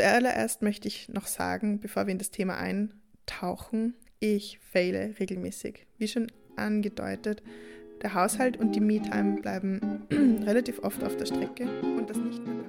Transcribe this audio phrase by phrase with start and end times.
[0.00, 5.86] Zuallererst möchte ich noch sagen, bevor wir in das Thema eintauchen, ich fehle regelmäßig.
[5.98, 7.42] Wie schon angedeutet,
[8.00, 10.06] der Haushalt und die Me-Time bleiben
[10.46, 12.64] relativ oft auf der Strecke und das nicht nur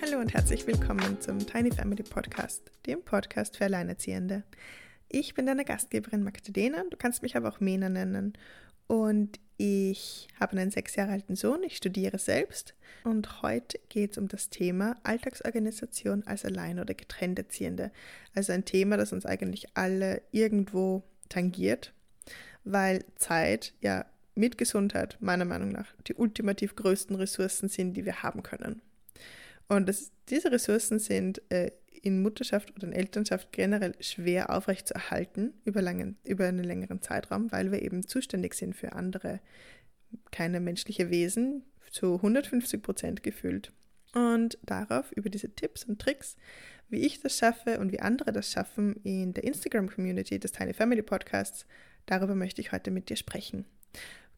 [0.00, 4.42] Hallo und herzlich willkommen zum Tiny Family Podcast, dem Podcast für Alleinerziehende.
[5.12, 8.32] Ich bin deine Gastgeberin Magdalena, du kannst mich aber auch Mena nennen.
[8.90, 12.74] Und ich habe einen sechs Jahre alten Sohn, ich studiere selbst.
[13.04, 17.92] Und heute geht es um das Thema Alltagsorganisation als Allein- oder Getrennterziehende.
[18.34, 21.92] Also ein Thema, das uns eigentlich alle irgendwo tangiert,
[22.64, 28.24] weil Zeit ja mit Gesundheit meiner Meinung nach die ultimativ größten Ressourcen sind, die wir
[28.24, 28.82] haben können.
[29.68, 31.70] Und das, diese Ressourcen sind äh,
[32.02, 37.72] in Mutterschaft oder in Elternschaft generell schwer aufrechtzuerhalten über, langen, über einen längeren Zeitraum, weil
[37.72, 39.40] wir eben zuständig sind für andere
[40.30, 43.72] keine menschliche Wesen, zu 150 Prozent gefühlt.
[44.14, 46.36] Und darauf, über diese Tipps und Tricks,
[46.88, 51.02] wie ich das schaffe und wie andere das schaffen in der Instagram-Community des Tiny Family
[51.02, 51.66] Podcasts,
[52.06, 53.66] darüber möchte ich heute mit dir sprechen.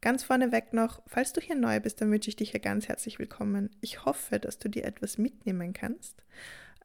[0.03, 3.19] Ganz vorneweg noch, falls du hier neu bist, dann wünsche ich dich hier ganz herzlich
[3.19, 3.71] willkommen.
[3.81, 6.23] Ich hoffe, dass du dir etwas mitnehmen kannst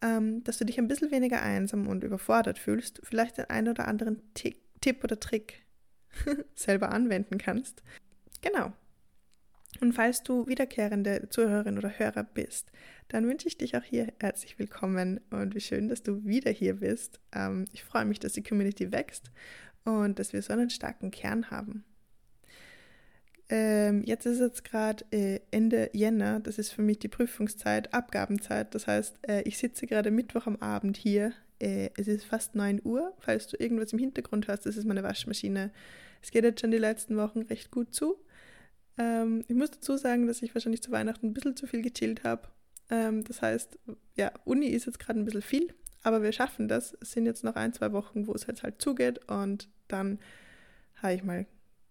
[0.02, 3.88] ähm, dass du dich ein bisschen weniger einsam und überfordert fühlst, vielleicht den einen oder
[3.88, 5.66] anderen Tick, Tipp oder Trick
[6.56, 7.84] selber anwenden kannst.
[8.42, 8.73] Genau.
[9.81, 12.72] Und falls du wiederkehrende Zuhörerin oder Hörer bist,
[13.09, 16.76] dann wünsche ich dich auch hier herzlich willkommen und wie schön, dass du wieder hier
[16.76, 17.20] bist.
[17.34, 19.32] Ähm, ich freue mich, dass die Community wächst
[19.84, 21.84] und dass wir so einen starken Kern haben.
[23.50, 28.76] Ähm, jetzt ist es gerade äh, Ende Jänner, das ist für mich die Prüfungszeit, Abgabenzeit.
[28.76, 31.31] Das heißt, äh, ich sitze gerade Mittwoch am Abend hier.
[31.59, 33.14] Äh, es ist fast 9 Uhr.
[33.20, 35.72] Falls du irgendwas im Hintergrund hast, das ist meine Waschmaschine.
[36.22, 38.17] Es geht jetzt schon die letzten Wochen recht gut zu.
[38.98, 42.23] Ähm, ich muss dazu sagen, dass ich wahrscheinlich zu Weihnachten ein bisschen zu viel gechillt
[42.26, 42.50] habe.
[42.89, 43.78] Ähm, das heißt,
[44.16, 45.73] ja, Uni ist jetzt gerade ein bisschen viel,
[46.04, 46.98] aber wir schaffen das.
[47.02, 50.20] Es sind jetzt noch ein, zwei Wochen, wo es jetzt halt zugeht und dann
[51.02, 51.45] habe ich mal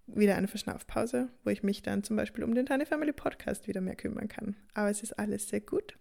[0.06, 3.80] wieder eine Verschnaufpause, wo ich mich dann zum Beispiel um den Tiny Family Podcast wieder
[3.80, 4.56] mehr kümmern kann.
[4.74, 5.98] Aber es ist alles sehr gut.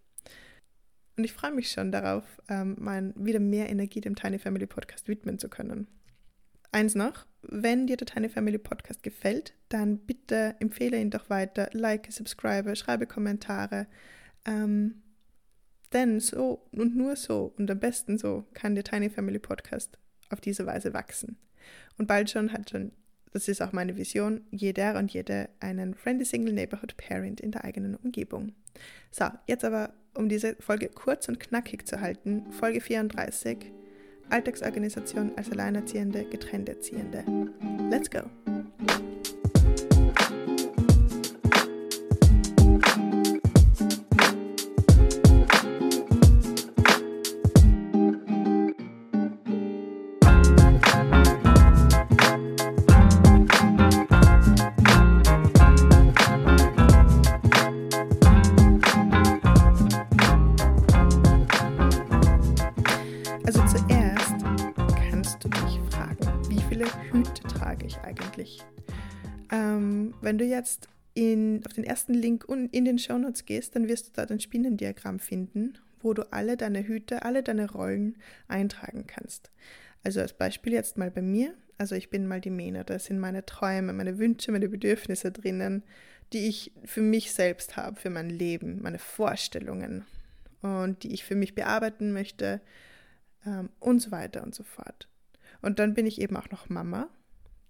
[1.17, 5.07] Und ich freue mich schon darauf, ähm, mein, wieder mehr Energie dem Tiny Family Podcast
[5.07, 5.87] widmen zu können.
[6.71, 11.69] Eins noch, wenn dir der Tiny Family Podcast gefällt, dann bitte empfehle ihn doch weiter,
[11.71, 13.87] like, subscribe, schreibe Kommentare.
[14.45, 15.01] Ähm,
[15.93, 19.97] denn so und nur so und am besten so kann der Tiny Family Podcast
[20.29, 21.37] auf diese Weise wachsen.
[21.97, 22.91] Und bald schon hat schon
[23.35, 27.65] das ist auch meine Vision, jeder und jede einen Friendly Single Neighborhood Parent in der
[27.65, 28.53] eigenen Umgebung.
[29.11, 33.57] So, jetzt aber, um diese Folge kurz und knackig zu halten, Folge 34,
[34.29, 37.25] Alltagsorganisation als Alleinerziehende, getrennte Erziehende.
[37.89, 38.21] Let's go!
[70.65, 74.39] Jetzt in, auf den ersten Link in den Shownotes gehst, dann wirst du da ein
[74.39, 78.17] Spinnendiagramm finden, wo du alle deine Hüte, alle deine Rollen
[78.47, 79.51] eintragen kannst.
[80.03, 81.53] Also als Beispiel jetzt mal bei mir.
[81.77, 85.83] Also ich bin mal die Mena, da sind meine Träume, meine Wünsche, meine Bedürfnisse drinnen,
[86.33, 90.05] die ich für mich selbst habe, für mein Leben, meine Vorstellungen
[90.61, 92.61] und die ich für mich bearbeiten möchte
[93.45, 95.07] ähm, und so weiter und so fort.
[95.61, 97.09] Und dann bin ich eben auch noch Mama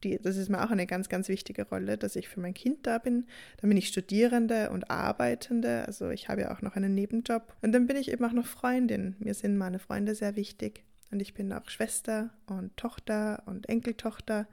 [0.05, 2.87] die, das ist mir auch eine ganz, ganz wichtige Rolle, dass ich für mein Kind
[2.87, 3.25] da bin.
[3.57, 7.53] Dann bin ich Studierende und Arbeitende, also ich habe ja auch noch einen Nebenjob.
[7.61, 9.15] Und dann bin ich eben auch noch Freundin.
[9.19, 10.83] Mir sind meine Freunde sehr wichtig.
[11.11, 14.47] Und ich bin auch Schwester und Tochter und Enkeltochter.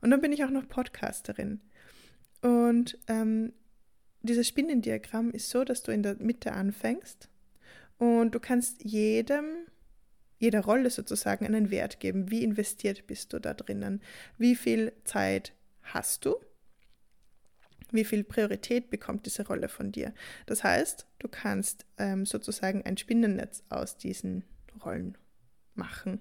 [0.00, 1.60] Und dann bin ich auch noch Podcasterin.
[2.40, 3.52] Und ähm,
[4.22, 7.28] dieses Spinnendiagramm ist so, dass du in der Mitte anfängst
[7.98, 9.44] und du kannst jedem
[10.42, 12.32] jeder Rolle sozusagen einen Wert geben.
[12.32, 14.02] Wie investiert bist du da drinnen?
[14.38, 15.52] Wie viel Zeit
[15.82, 16.34] hast du?
[17.92, 20.12] Wie viel Priorität bekommt diese Rolle von dir?
[20.46, 24.42] Das heißt, du kannst ähm, sozusagen ein Spinnennetz aus diesen
[24.84, 25.16] Rollen
[25.76, 26.20] machen.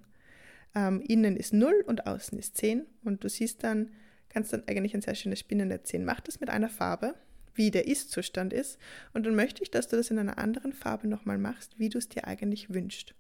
[0.76, 3.90] Ähm, innen ist 0 und außen ist 10 und du siehst dann,
[4.30, 6.06] kannst dann eigentlich ein sehr schönes Spinnennetz sehen.
[6.06, 7.16] Mach das mit einer Farbe,
[7.56, 8.78] wie der Ist-Zustand ist
[9.14, 11.98] und dann möchte ich, dass du das in einer anderen Farbe nochmal machst, wie du
[11.98, 13.16] es dir eigentlich wünschst.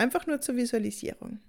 [0.00, 1.40] Einfach nur zur Visualisierung.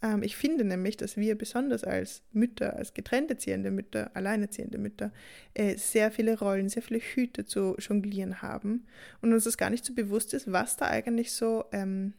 [0.00, 5.12] Ähm, ich finde nämlich, dass wir besonders als Mütter, als getrennte ziehende Mütter, alleinerziehende Mütter,
[5.52, 8.86] äh, sehr viele Rollen, sehr viele Hüte zu jonglieren haben
[9.20, 12.14] und uns das gar nicht so bewusst ist, was da eigentlich so ähm,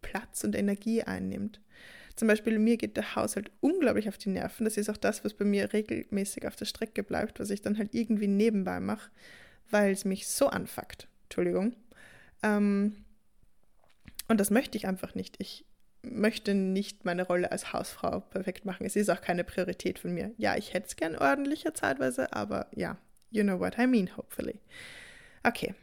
[0.00, 1.60] Platz und Energie einnimmt.
[2.16, 4.64] Zum Beispiel mir geht der Haushalt unglaublich auf die Nerven.
[4.64, 7.78] Das ist auch das, was bei mir regelmäßig auf der Strecke bleibt, was ich dann
[7.78, 9.12] halt irgendwie nebenbei mache,
[9.70, 11.06] weil es mich so anfuckt.
[11.28, 11.76] Entschuldigung.
[12.42, 12.96] Ähm,
[14.32, 15.36] und das möchte ich einfach nicht.
[15.38, 15.66] Ich
[16.02, 18.86] möchte nicht meine Rolle als Hausfrau perfekt machen.
[18.86, 20.32] Es ist auch keine Priorität von mir.
[20.38, 22.96] Ja, ich hätte es gern ordentlicher zeitweise, aber ja,
[23.30, 24.58] you know what I mean, hopefully.
[25.44, 25.74] Okay.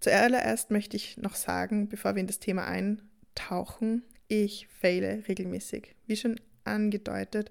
[0.00, 5.96] Zuallererst möchte ich noch sagen, bevor wir in das Thema eintauchen, ich fehle regelmäßig.
[6.06, 7.50] Wie schon angedeutet,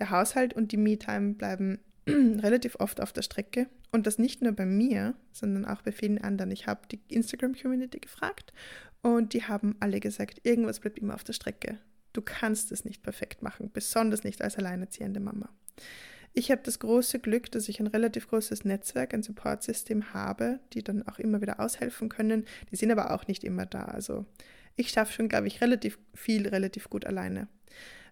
[0.00, 1.78] der Haushalt und die Me-Time bleiben
[2.08, 3.68] relativ oft auf der Strecke.
[3.92, 6.50] Und das nicht nur bei mir, sondern auch bei vielen anderen.
[6.50, 8.52] Ich habe die Instagram-Community gefragt
[9.02, 11.78] und die haben alle gesagt, irgendwas bleibt immer auf der Strecke.
[12.12, 15.48] Du kannst es nicht perfekt machen, besonders nicht als alleinerziehende Mama.
[16.32, 20.84] Ich habe das große Glück, dass ich ein relativ großes Netzwerk, ein Supportsystem habe, die
[20.84, 22.44] dann auch immer wieder aushelfen können.
[22.70, 23.84] Die sind aber auch nicht immer da.
[23.86, 24.26] Also
[24.76, 27.48] ich schaffe schon, glaube ich, relativ viel, relativ gut alleine.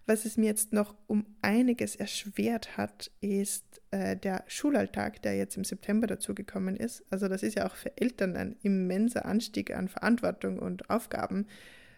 [0.09, 5.55] Was es mir jetzt noch um einiges erschwert hat, ist äh, der Schulalltag, der jetzt
[5.55, 7.03] im September dazugekommen ist.
[7.11, 11.45] Also das ist ja auch für Eltern ein immenser Anstieg an Verantwortung und Aufgaben,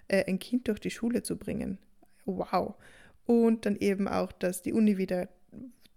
[0.10, 1.78] äh, ein Kind durch die Schule zu bringen.
[2.26, 2.76] Wow.
[3.28, 5.30] Und dann eben auch, dass die Uni wieder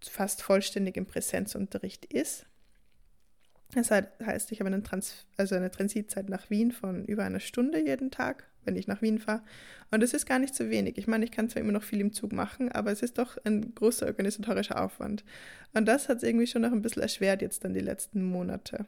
[0.00, 2.46] fast vollständig im Präsenzunterricht ist.
[3.74, 7.84] Das heißt, ich habe eine, Trans also eine Transitzeit nach Wien von über einer Stunde
[7.84, 9.42] jeden Tag wenn ich nach Wien fahre.
[9.90, 10.98] Und das ist gar nicht so wenig.
[10.98, 13.36] Ich meine, ich kann zwar immer noch viel im Zug machen, aber es ist doch
[13.44, 15.24] ein großer organisatorischer Aufwand.
[15.72, 18.86] Und das hat es irgendwie schon noch ein bisschen erschwert jetzt dann die letzten Monate.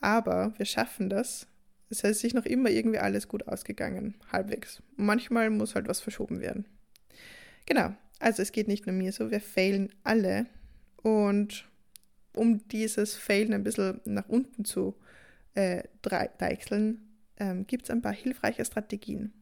[0.00, 1.46] Aber wir schaffen das.
[1.90, 4.82] Es ist sich noch immer irgendwie alles gut ausgegangen, halbwegs.
[4.96, 6.64] manchmal muss halt was verschoben werden.
[7.66, 10.46] Genau, also es geht nicht nur mir so, wir failen alle.
[11.02, 11.68] Und
[12.34, 14.96] um dieses Failen ein bisschen nach unten zu
[15.54, 19.32] äh, deichseln, ähm, gibt es ein paar hilfreiche Strategien.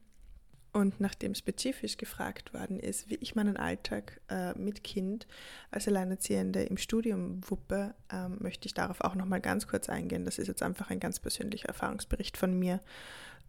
[0.75, 5.27] Und nachdem spezifisch gefragt worden ist, wie ich meinen Alltag äh, mit Kind
[5.71, 10.25] als Alleinerziehende im Studium wuppe, ähm, möchte ich darauf auch nochmal ganz kurz eingehen.
[10.25, 12.81] Das ist jetzt einfach ein ganz persönlicher Erfahrungsbericht von mir.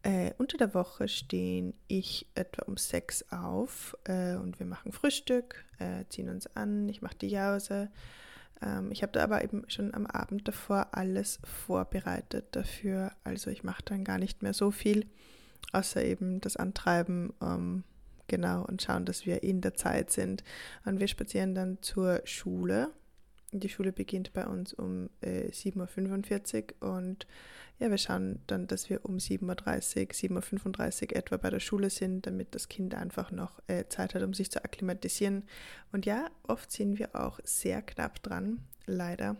[0.01, 5.63] Äh, unter der Woche stehen ich etwa um sechs auf äh, und wir machen Frühstück,
[5.79, 7.89] äh, ziehen uns an, ich mache die Jause,
[8.91, 13.11] ich habe da aber eben schon am Abend davor alles vorbereitet dafür.
[13.23, 15.05] Also ich mache dann gar nicht mehr so viel,
[15.71, 17.33] außer eben das Antreiben.
[17.41, 17.83] Ähm,
[18.27, 20.43] genau, und schauen, dass wir in der Zeit sind.
[20.85, 22.91] Und wir spazieren dann zur Schule.
[23.59, 27.27] Die Schule beginnt bei uns um äh, 7.45 Uhr und
[27.79, 31.89] ja, wir schauen dann, dass wir um 7.30 Uhr, 7.35 Uhr etwa bei der Schule
[31.89, 35.43] sind, damit das Kind einfach noch äh, Zeit hat, um sich zu akklimatisieren.
[35.91, 39.37] Und ja, oft sind wir auch sehr knapp dran, leider.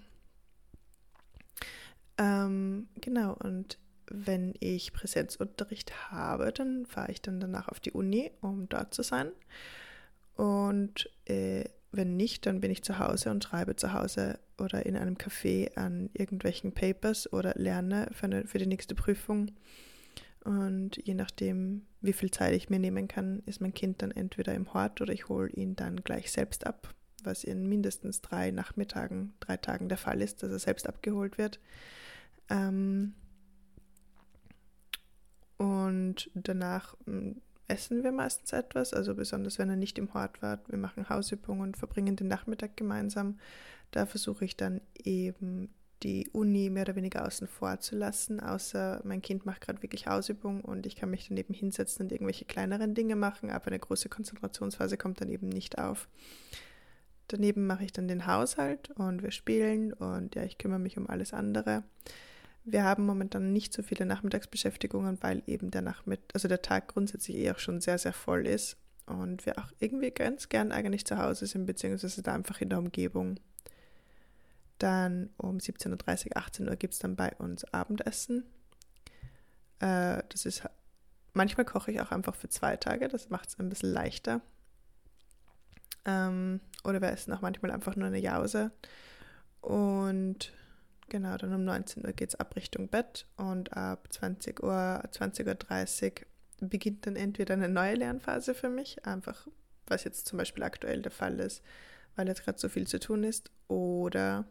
[2.18, 3.78] Ähm, genau, und
[4.08, 9.04] wenn ich Präsenzunterricht habe, dann fahre ich dann danach auf die Uni, um dort zu
[9.04, 9.32] sein.
[10.36, 14.98] Und äh, wenn nicht, dann bin ich zu Hause und schreibe zu Hause oder in
[14.98, 19.52] einem Café an irgendwelchen Papers oder lerne für, eine, für die nächste Prüfung.
[20.44, 24.54] Und je nachdem, wie viel Zeit ich mir nehmen kann, ist mein Kind dann entweder
[24.54, 26.94] im Hort oder ich hole ihn dann gleich selbst ab,
[27.24, 31.60] was in mindestens drei Nachmittagen, drei Tagen der Fall ist, dass er selbst abgeholt wird.
[32.50, 33.14] Ähm
[35.58, 37.40] und danach hm,
[37.74, 40.60] essen wir meistens etwas, also besonders wenn er nicht im Hort war.
[40.68, 43.40] Wir machen Hausübungen und verbringen den Nachmittag gemeinsam.
[43.92, 49.02] Da versuche ich dann eben die Uni mehr oder weniger außen vor zu lassen, außer
[49.06, 52.94] mein Kind macht gerade wirklich Hausübung und ich kann mich daneben hinsetzen und irgendwelche kleineren
[52.94, 56.08] Dinge machen, aber eine große Konzentrationsphase kommt dann eben nicht auf.
[57.30, 61.10] Daneben mache ich dann den Haushalt und wir spielen und ja, ich kümmere mich um
[61.10, 61.84] alles andere.
[62.66, 67.38] Wir haben momentan nicht so viele Nachmittagsbeschäftigungen, weil eben der Nachmittag, also der Tag grundsätzlich
[67.38, 71.18] eh auch schon sehr, sehr voll ist und wir auch irgendwie ganz gern eigentlich zu
[71.18, 73.40] Hause sind, beziehungsweise da einfach in der Umgebung.
[74.80, 78.46] Dann um 17.30 Uhr, 18 Uhr gibt es dann bei uns Abendessen.
[79.80, 80.64] Äh, das ist,
[81.34, 84.42] manchmal koche ich auch einfach für zwei Tage, das macht es ein bisschen leichter.
[86.06, 88.72] Ähm, oder wir essen auch manchmal einfach nur eine Jause.
[89.60, 90.54] Und
[91.14, 96.22] Genau, dann um 19 Uhr geht es ab Richtung Bett und ab 20 Uhr, 20.30
[96.60, 99.48] Uhr beginnt dann entweder eine neue Lernphase für mich, einfach
[99.86, 101.62] was jetzt zum Beispiel aktuell der Fall ist,
[102.16, 104.46] weil jetzt gerade so viel zu tun ist, oder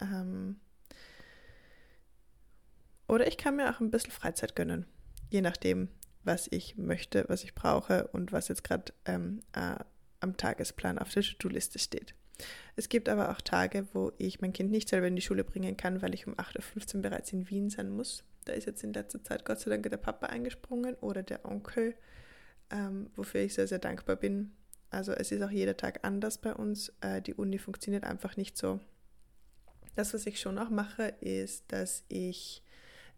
[0.00, 0.60] ähm,
[3.08, 4.86] oder ich kann mir auch ein bisschen Freizeit gönnen,
[5.28, 5.88] je nachdem,
[6.22, 9.74] was ich möchte, was ich brauche und was jetzt gerade ähm, äh,
[10.20, 12.14] am Tagesplan auf der To-Do-Liste steht.
[12.76, 15.76] Es gibt aber auch Tage, wo ich mein Kind nicht selber in die Schule bringen
[15.76, 18.24] kann, weil ich um 8.15 Uhr bereits in Wien sein muss.
[18.44, 21.94] Da ist jetzt in letzter Zeit Gott sei Dank der Papa eingesprungen oder der Onkel,
[22.70, 24.52] ähm, wofür ich sehr, sehr dankbar bin.
[24.90, 26.92] Also es ist auch jeder Tag anders bei uns.
[27.00, 28.80] Äh, die Uni funktioniert einfach nicht so.
[29.94, 32.62] Das, was ich schon auch mache, ist, dass ich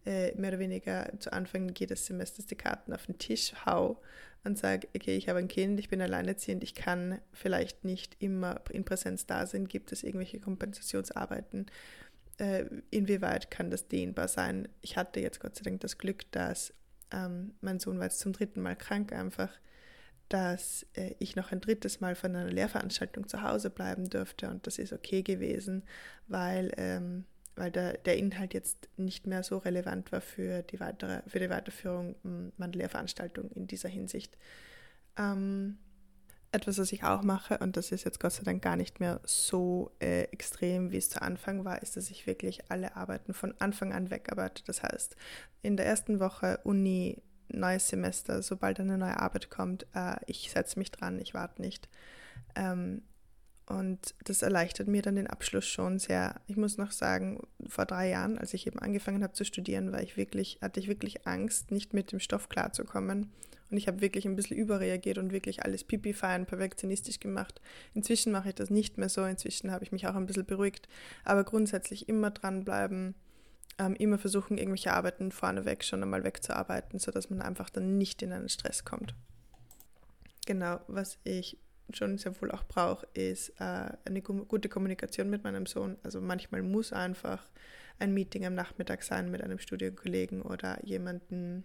[0.04, 4.00] äh, mehr oder weniger zu Anfang jedes Semesters die Karten auf den Tisch hau
[4.44, 8.60] und sage, okay, ich habe ein Kind, ich bin alleinerziehend, ich kann vielleicht nicht immer
[8.70, 11.66] in Präsenz da sein, gibt es irgendwelche Kompensationsarbeiten,
[12.38, 14.68] äh, inwieweit kann das dehnbar sein?
[14.80, 16.74] Ich hatte jetzt Gott sei Dank das Glück, dass
[17.12, 19.50] ähm, mein Sohn war jetzt zum dritten Mal krank einfach,
[20.28, 24.66] dass äh, ich noch ein drittes Mal von einer Lehrveranstaltung zu Hause bleiben durfte und
[24.66, 25.82] das ist okay gewesen,
[26.26, 31.22] weil ähm, weil der, der Inhalt jetzt nicht mehr so relevant war für die, weitere,
[31.26, 32.14] für die Weiterführung
[32.56, 34.38] meiner Lehrveranstaltung in dieser Hinsicht.
[35.16, 35.78] Ähm,
[36.52, 39.20] etwas, was ich auch mache, und das ist jetzt Gott sei Dank gar nicht mehr
[39.24, 43.54] so äh, extrem, wie es zu Anfang war, ist, dass ich wirklich alle Arbeiten von
[43.58, 44.62] Anfang an wegarbeite.
[44.64, 45.16] Das heißt,
[45.62, 50.78] in der ersten Woche Uni, neues Semester, sobald eine neue Arbeit kommt, äh, ich setze
[50.78, 51.88] mich dran, ich warte nicht.
[52.54, 53.02] Ähm,
[53.72, 56.34] und das erleichtert mir dann den Abschluss schon sehr.
[56.46, 60.02] Ich muss noch sagen, vor drei Jahren, als ich eben angefangen habe zu studieren, war
[60.02, 63.32] ich wirklich, hatte ich wirklich Angst, nicht mit dem Stoff klarzukommen.
[63.70, 67.62] Und ich habe wirklich ein bisschen überreagiert und wirklich alles pipi-fein, perfektionistisch gemacht.
[67.94, 69.24] Inzwischen mache ich das nicht mehr so.
[69.24, 70.86] Inzwischen habe ich mich auch ein bisschen beruhigt.
[71.24, 73.14] Aber grundsätzlich immer dranbleiben,
[73.78, 78.32] ähm, immer versuchen, irgendwelche Arbeiten vorneweg schon einmal wegzuarbeiten, sodass man einfach dann nicht in
[78.32, 79.14] einen Stress kommt.
[80.44, 81.56] Genau, was ich
[81.92, 85.96] schon sehr wohl auch brauche, ist äh, eine gute Kommunikation mit meinem Sohn.
[86.02, 87.48] Also manchmal muss einfach
[87.98, 91.64] ein Meeting am Nachmittag sein mit einem Studienkollegen oder jemandem,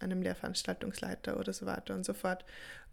[0.00, 2.44] einem Lehrveranstaltungsleiter oder so weiter und so fort.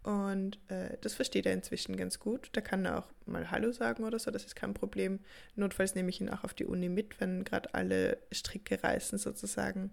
[0.02, 2.50] Und äh, das versteht er inzwischen ganz gut.
[2.52, 5.20] Da kann er auch mal Hallo sagen oder so, das ist kein Problem.
[5.56, 9.90] Notfalls nehme ich ihn auch auf die Uni mit, wenn gerade alle Stricke reißen sozusagen.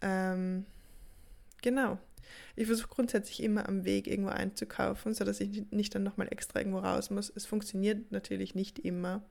[0.00, 0.66] Ähm,
[1.62, 1.98] genau.
[2.56, 6.78] Ich versuche grundsätzlich immer am Weg irgendwo einzukaufen, sodass ich nicht dann nochmal extra irgendwo
[6.78, 7.32] raus muss.
[7.34, 9.22] Es funktioniert natürlich nicht immer.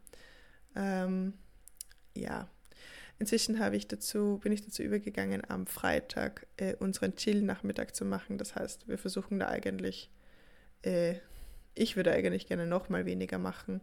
[0.76, 1.34] Ähm,
[2.16, 2.50] ja.
[3.20, 8.38] Inzwischen habe ich dazu, bin ich dazu übergegangen, am Freitag äh, unseren Chill-Nachmittag zu machen.
[8.38, 10.10] Das heißt, wir versuchen da eigentlich,
[10.82, 11.16] äh,
[11.76, 13.82] ich würde eigentlich gerne nochmal weniger machen.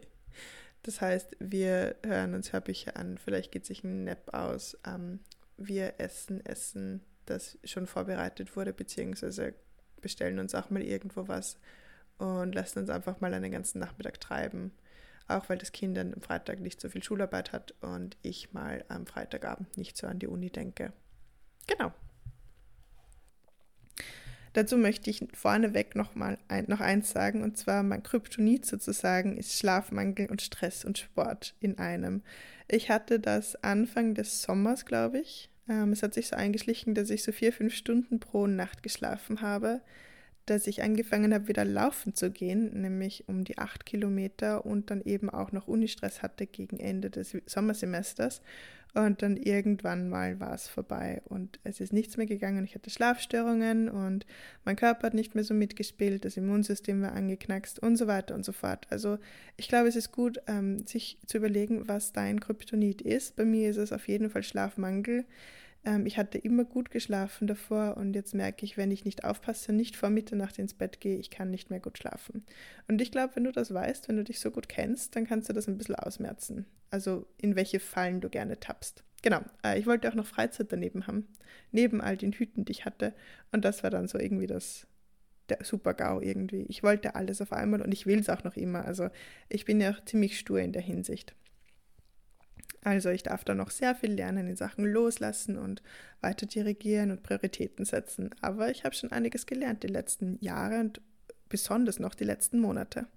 [0.83, 4.77] das heißt, wir hören uns Hörbücher an, vielleicht geht sich ein Nap aus.
[4.85, 5.19] Ähm,
[5.57, 9.53] wir essen, essen das schon vorbereitet wurde, beziehungsweise
[10.01, 11.57] bestellen uns auch mal irgendwo was
[12.17, 14.71] und lassen uns einfach mal einen ganzen Nachmittag treiben.
[15.27, 18.85] Auch weil das Kind dann am Freitag nicht so viel Schularbeit hat und ich mal
[18.89, 20.93] am Freitagabend nicht so an die Uni denke.
[21.65, 21.91] Genau.
[24.53, 29.35] Dazu möchte ich vorneweg noch mal ein, noch eins sagen, und zwar mein Kryptonit sozusagen
[29.35, 32.23] ist Schlafmangel und Stress und Sport in einem.
[32.69, 37.09] Ich hatte das Anfang des Sommers, glaube ich, ähm, es hat sich so eingeschlichen, dass
[37.09, 39.81] ich so vier, fünf Stunden pro Nacht geschlafen habe,
[40.45, 45.01] dass ich angefangen habe, wieder laufen zu gehen, nämlich um die acht Kilometer und dann
[45.01, 48.41] eben auch noch Unistress hatte gegen Ende des Sommersemesters.
[48.95, 52.63] Und dann irgendwann mal war es vorbei und es ist nichts mehr gegangen.
[52.63, 54.25] Ich hatte Schlafstörungen und
[54.63, 58.45] mein Körper hat nicht mehr so mitgespielt, das Immunsystem war angeknackst und so weiter und
[58.45, 58.87] so fort.
[58.89, 59.17] Also
[59.57, 63.35] ich glaube, es ist gut, ähm, sich zu überlegen, was dein Kryptonit ist.
[63.35, 65.25] Bei mir ist es auf jeden Fall Schlafmangel.
[65.83, 69.73] Ähm, ich hatte immer gut geschlafen davor und jetzt merke ich, wenn ich nicht aufpasse,
[69.73, 72.45] nicht vor Mitternacht ins Bett gehe, ich kann nicht mehr gut schlafen.
[72.87, 75.49] Und ich glaube, wenn du das weißt, wenn du dich so gut kennst, dann kannst
[75.49, 76.65] du das ein bisschen ausmerzen.
[76.95, 79.03] Also in welche Fallen du gerne tappst.
[79.21, 81.27] Genau, äh, ich wollte auch noch Freizeit daneben haben,
[81.73, 83.13] neben all den Hüten, die ich hatte.
[83.51, 84.87] Und das war dann so irgendwie das,
[85.49, 86.61] der Super-GAU irgendwie.
[86.69, 88.85] Ich wollte alles auf einmal und ich will es auch noch immer.
[88.85, 89.09] Also
[89.49, 91.35] ich bin ja auch ziemlich stur in der Hinsicht.
[92.81, 95.83] Also ich darf da noch sehr viel lernen in Sachen Loslassen und
[96.21, 98.29] weiter dirigieren und Prioritäten setzen.
[98.39, 101.01] Aber ich habe schon einiges gelernt die letzten Jahre und
[101.49, 103.07] besonders noch die letzten Monate.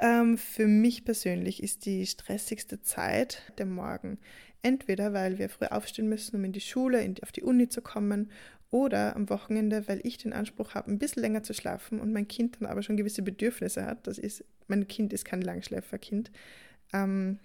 [0.00, 4.18] Ähm, für mich persönlich ist die stressigste Zeit der Morgen.
[4.62, 7.68] Entweder weil wir früh aufstehen müssen, um in die Schule, in die, auf die Uni
[7.68, 8.30] zu kommen,
[8.70, 12.28] oder am Wochenende, weil ich den Anspruch habe, ein bisschen länger zu schlafen und mein
[12.28, 14.06] Kind dann aber schon gewisse Bedürfnisse hat.
[14.06, 16.30] Das ist, mein Kind ist kein Langschläferkind.
[16.92, 17.38] Ähm,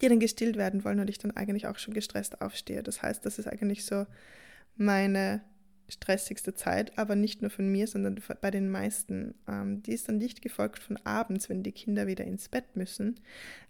[0.00, 2.82] die dann gestillt werden wollen und ich dann eigentlich auch schon gestresst aufstehe.
[2.82, 4.06] Das heißt, das ist eigentlich so
[4.76, 5.42] meine
[5.88, 9.34] stressigste Zeit, aber nicht nur von mir, sondern bei den meisten.
[9.48, 13.20] Ähm, die ist dann nicht gefolgt von abends, wenn die Kinder wieder ins Bett müssen.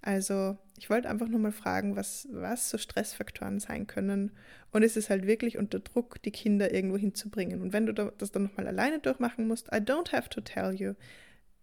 [0.02, 4.32] Also ich wollte einfach nur mal fragen, was, was so Stressfaktoren sein können.
[4.72, 7.62] Und es ist halt wirklich unter Druck, die Kinder irgendwo hinzubringen.
[7.62, 10.94] Und wenn du das dann nochmal alleine durchmachen musst, I don't have to tell you,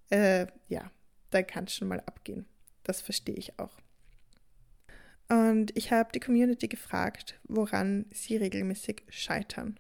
[0.10, 0.92] äh, ja,
[1.32, 2.46] da kann es schon mal abgehen.
[2.84, 3.78] Das verstehe ich auch.
[5.30, 9.80] Und ich habe die Community gefragt, woran sie regelmäßig scheitern.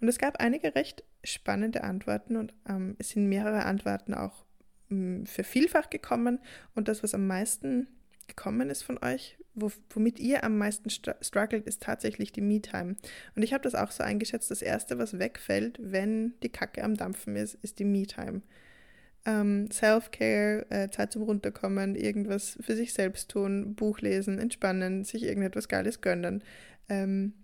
[0.00, 4.44] Und es gab einige recht spannende Antworten und ähm, es sind mehrere Antworten auch
[4.90, 6.40] ähm, für vielfach gekommen.
[6.74, 7.88] Und das, was am meisten
[8.26, 12.96] gekommen ist von euch, wo, womit ihr am meisten struggelt, ist tatsächlich die Me-Time.
[13.34, 16.96] Und ich habe das auch so eingeschätzt, das Erste, was wegfällt, wenn die Kacke am
[16.96, 18.42] Dampfen ist, ist die Me-Time
[19.28, 25.22] ähm, Self-Care, äh, Zeit zum Runterkommen, irgendwas für sich selbst tun, Buch lesen, entspannen, sich
[25.22, 26.42] irgendetwas Geiles gönnen.
[26.88, 27.34] Ähm,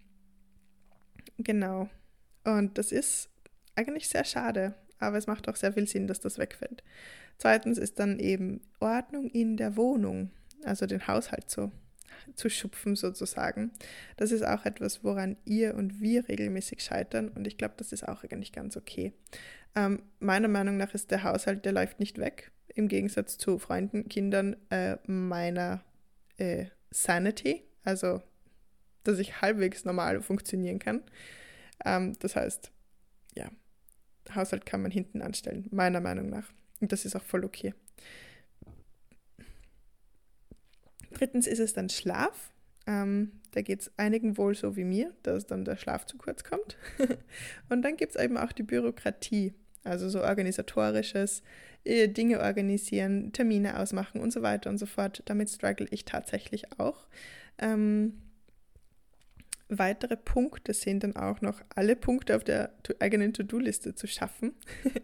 [1.36, 1.90] genau.
[2.44, 3.30] Und das ist
[3.74, 6.82] eigentlich sehr schade, aber es macht auch sehr viel Sinn, dass das wegfällt.
[7.38, 10.30] Zweitens ist dann eben Ordnung in der Wohnung,
[10.64, 11.72] also den Haushalt zu,
[12.36, 13.72] zu schupfen sozusagen.
[14.16, 18.06] Das ist auch etwas, woran ihr und wir regelmäßig scheitern und ich glaube, das ist
[18.06, 19.12] auch eigentlich ganz okay.
[19.74, 24.08] Ähm, meiner Meinung nach ist der Haushalt, der läuft nicht weg, im Gegensatz zu Freunden,
[24.08, 25.82] Kindern äh, meiner
[26.36, 28.22] äh, Sanity, also
[29.02, 31.02] dass ich halbwegs normal funktionieren kann.
[31.84, 32.70] Ähm, das heißt,
[33.36, 33.50] ja,
[34.34, 36.52] Haushalt kann man hinten anstellen, meiner Meinung nach.
[36.80, 37.74] Und das ist auch voll okay.
[41.12, 42.52] Drittens ist es dann Schlaf.
[42.86, 46.44] Ähm, da geht es einigen wohl so wie mir, dass dann der Schlaf zu kurz
[46.44, 46.76] kommt.
[47.68, 49.54] und dann gibt es eben auch die Bürokratie.
[49.84, 51.42] Also so organisatorisches,
[51.84, 55.22] äh, Dinge organisieren, Termine ausmachen und so weiter und so fort.
[55.26, 57.06] Damit struggle ich tatsächlich auch.
[57.58, 58.18] Ähm,
[59.68, 64.54] weitere Punkte sind dann auch noch, alle Punkte auf der eigenen To-Do-Liste zu schaffen,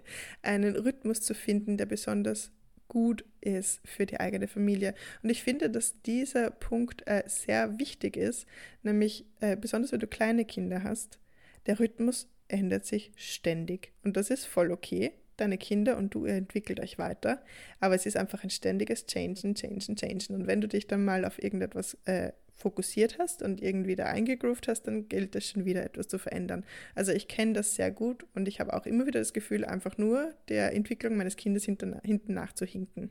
[0.42, 2.52] einen Rhythmus zu finden, der besonders
[2.88, 4.94] gut ist für die eigene Familie.
[5.22, 8.46] Und ich finde, dass dieser Punkt äh, sehr wichtig ist,
[8.82, 11.18] nämlich äh, besonders wenn du kleine Kinder hast,
[11.66, 13.92] der Rhythmus ändert sich ständig.
[14.02, 15.12] Und das ist voll okay.
[15.36, 17.42] Deine Kinder und du entwickelt euch weiter.
[17.78, 20.34] Aber es ist einfach ein ständiges Changen, Changen, Changen.
[20.34, 24.68] Und wenn du dich dann mal auf irgendetwas äh, fokussiert hast und irgendwie da eingegroovt
[24.68, 26.64] hast, dann gilt es schon wieder etwas zu verändern.
[26.94, 29.96] Also ich kenne das sehr gut und ich habe auch immer wieder das Gefühl, einfach
[29.96, 33.10] nur der Entwicklung meines Kindes hinten, hinten nachzuhinken.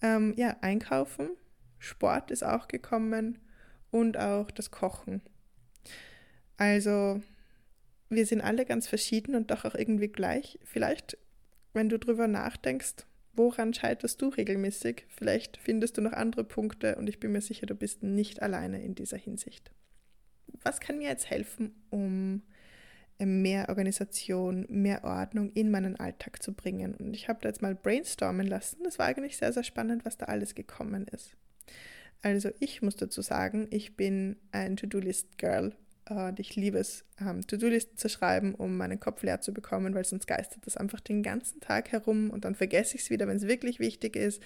[0.00, 1.30] Ähm, ja, einkaufen,
[1.78, 3.38] Sport ist auch gekommen
[3.90, 5.20] und auch das Kochen.
[6.56, 7.20] Also
[8.08, 10.58] wir sind alle ganz verschieden und doch auch irgendwie gleich.
[10.64, 11.18] Vielleicht,
[11.74, 13.04] wenn du drüber nachdenkst,
[13.38, 15.06] woran scheiterst du regelmäßig?
[15.08, 18.82] Vielleicht findest du noch andere Punkte und ich bin mir sicher, du bist nicht alleine
[18.82, 19.70] in dieser Hinsicht.
[20.62, 22.42] Was kann mir jetzt helfen, um
[23.18, 26.94] mehr Organisation, mehr Ordnung in meinen Alltag zu bringen?
[26.94, 28.82] Und ich habe da jetzt mal brainstormen lassen.
[28.84, 31.36] Das war eigentlich sehr, sehr spannend, was da alles gekommen ist.
[32.22, 35.74] Also ich muss dazu sagen, ich bin ein To-Do-List-Girl
[36.08, 40.04] und ich liebe es, ähm, To-Do-Listen zu schreiben, um meinen Kopf leer zu bekommen, weil
[40.04, 43.36] sonst geistert das einfach den ganzen Tag herum und dann vergesse ich es wieder, wenn
[43.36, 44.42] es wirklich wichtig ist.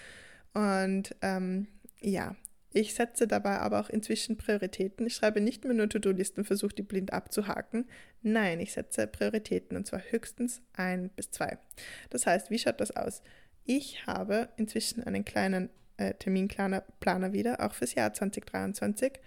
[0.54, 1.68] Und ähm,
[2.00, 2.34] ja,
[2.72, 5.06] ich setze dabei aber auch inzwischen Prioritäten.
[5.06, 7.86] Ich schreibe nicht mehr nur To-Do-Listen, versuche die blind abzuhaken.
[8.22, 11.58] Nein, ich setze Prioritäten und zwar höchstens ein bis zwei.
[12.10, 13.22] Das heißt, wie schaut das aus?
[13.64, 19.20] Ich habe inzwischen einen kleinen äh, Terminplaner Planer wieder, auch fürs Jahr 2023.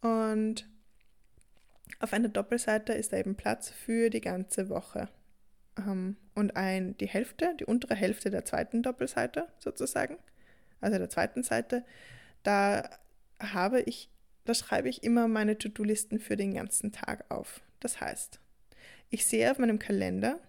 [0.00, 0.66] Und
[2.00, 5.08] auf einer Doppelseite ist da eben Platz für die ganze Woche.
[5.78, 10.16] Ähm, und ein, die Hälfte, die untere Hälfte der zweiten Doppelseite sozusagen,
[10.80, 11.84] also der zweiten Seite,
[12.42, 12.88] da
[13.40, 14.10] habe ich,
[14.44, 17.60] da schreibe ich immer meine To-Do-Listen für den ganzen Tag auf.
[17.80, 18.40] Das heißt,
[19.10, 20.40] ich sehe auf meinem Kalender,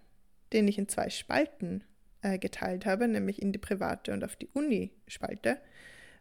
[0.54, 1.84] den ich in zwei Spalten
[2.22, 5.60] äh, geteilt habe, nämlich in die private und auf die Uni-Spalte,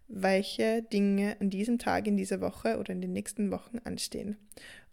[0.08, 4.36] welche Dinge an diesem Tag, in dieser Woche oder in den nächsten Wochen anstehen.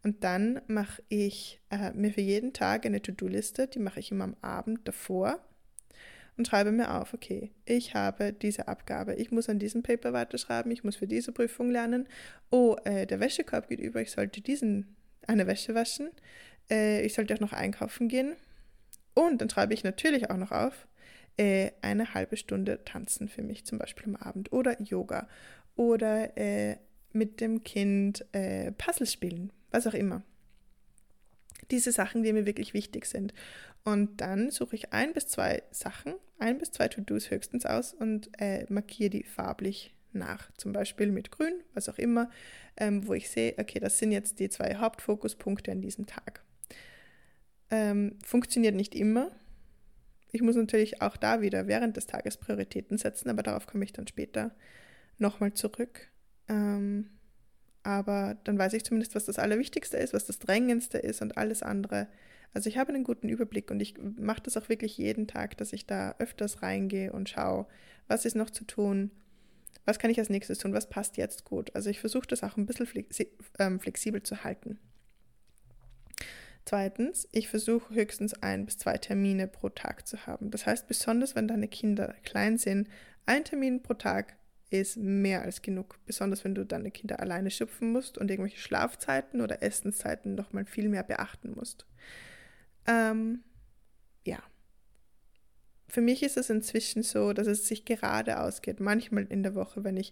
[0.04, 4.26] Und dann mache ich äh, mir für jeden Tag eine To-Do-Liste, die mache ich immer
[4.26, 5.40] am Abend davor
[6.38, 10.72] und schreibe mir auf, okay, ich habe diese Abgabe, ich muss an diesem Paper weiterschreiben,
[10.72, 12.08] ich muss für diese Prüfung lernen.
[12.50, 14.96] Oh, äh, der Wäschekorb geht über, ich sollte diesen
[15.28, 16.10] eine Wäsche waschen,
[16.70, 18.36] äh, ich sollte auch noch einkaufen gehen.
[19.14, 20.88] Und dann schreibe ich natürlich auch noch auf,
[21.38, 25.28] äh, eine halbe Stunde tanzen für mich, zum Beispiel am Abend oder Yoga
[25.76, 26.78] oder äh,
[27.12, 30.24] mit dem Kind äh, Puzzle spielen, was auch immer.
[31.72, 33.34] Diese Sachen, die mir wirklich wichtig sind.
[33.84, 38.30] Und dann suche ich ein bis zwei Sachen, ein bis zwei To-Dos höchstens aus und
[38.40, 40.52] äh, markiere die farblich nach.
[40.58, 42.30] Zum Beispiel mit Grün, was auch immer,
[42.78, 46.44] ähm, wo ich sehe, okay, das sind jetzt die zwei Hauptfokuspunkte an diesem Tag.
[47.70, 49.32] Ähm, funktioniert nicht immer.
[50.32, 53.94] Ich muss natürlich auch da wieder während des Tages Prioritäten setzen, aber darauf komme ich
[53.94, 54.52] dann später
[55.18, 56.10] nochmal zurück.
[56.48, 57.10] Ähm,
[57.84, 61.62] aber dann weiß ich zumindest, was das Allerwichtigste ist, was das Drängendste ist und alles
[61.62, 62.08] andere.
[62.54, 65.74] Also ich habe einen guten Überblick und ich mache das auch wirklich jeden Tag, dass
[65.74, 67.66] ich da öfters reingehe und schaue,
[68.08, 69.12] was ist noch zu tun,
[69.86, 71.76] was kann ich als nächstes tun, was passt jetzt gut.
[71.76, 72.88] Also ich versuche das auch ein bisschen
[73.60, 74.80] ähm, flexibel zu halten.
[76.66, 80.50] Zweitens, ich versuche höchstens ein bis zwei Termine pro Tag zu haben.
[80.50, 82.88] Das heißt, besonders wenn deine Kinder klein sind,
[83.26, 84.38] ein Termin pro Tag
[84.74, 86.00] ist mehr als genug.
[86.06, 90.90] Besonders wenn du deine Kinder alleine schöpfen musst und irgendwelche Schlafzeiten oder Essenszeiten nochmal viel
[90.90, 91.86] mehr beachten musst.
[92.88, 93.44] Ähm,
[94.26, 94.40] ja.
[95.88, 98.80] Für mich ist es inzwischen so, dass es sich gerade ausgeht.
[98.80, 100.12] Manchmal in der Woche, wenn ich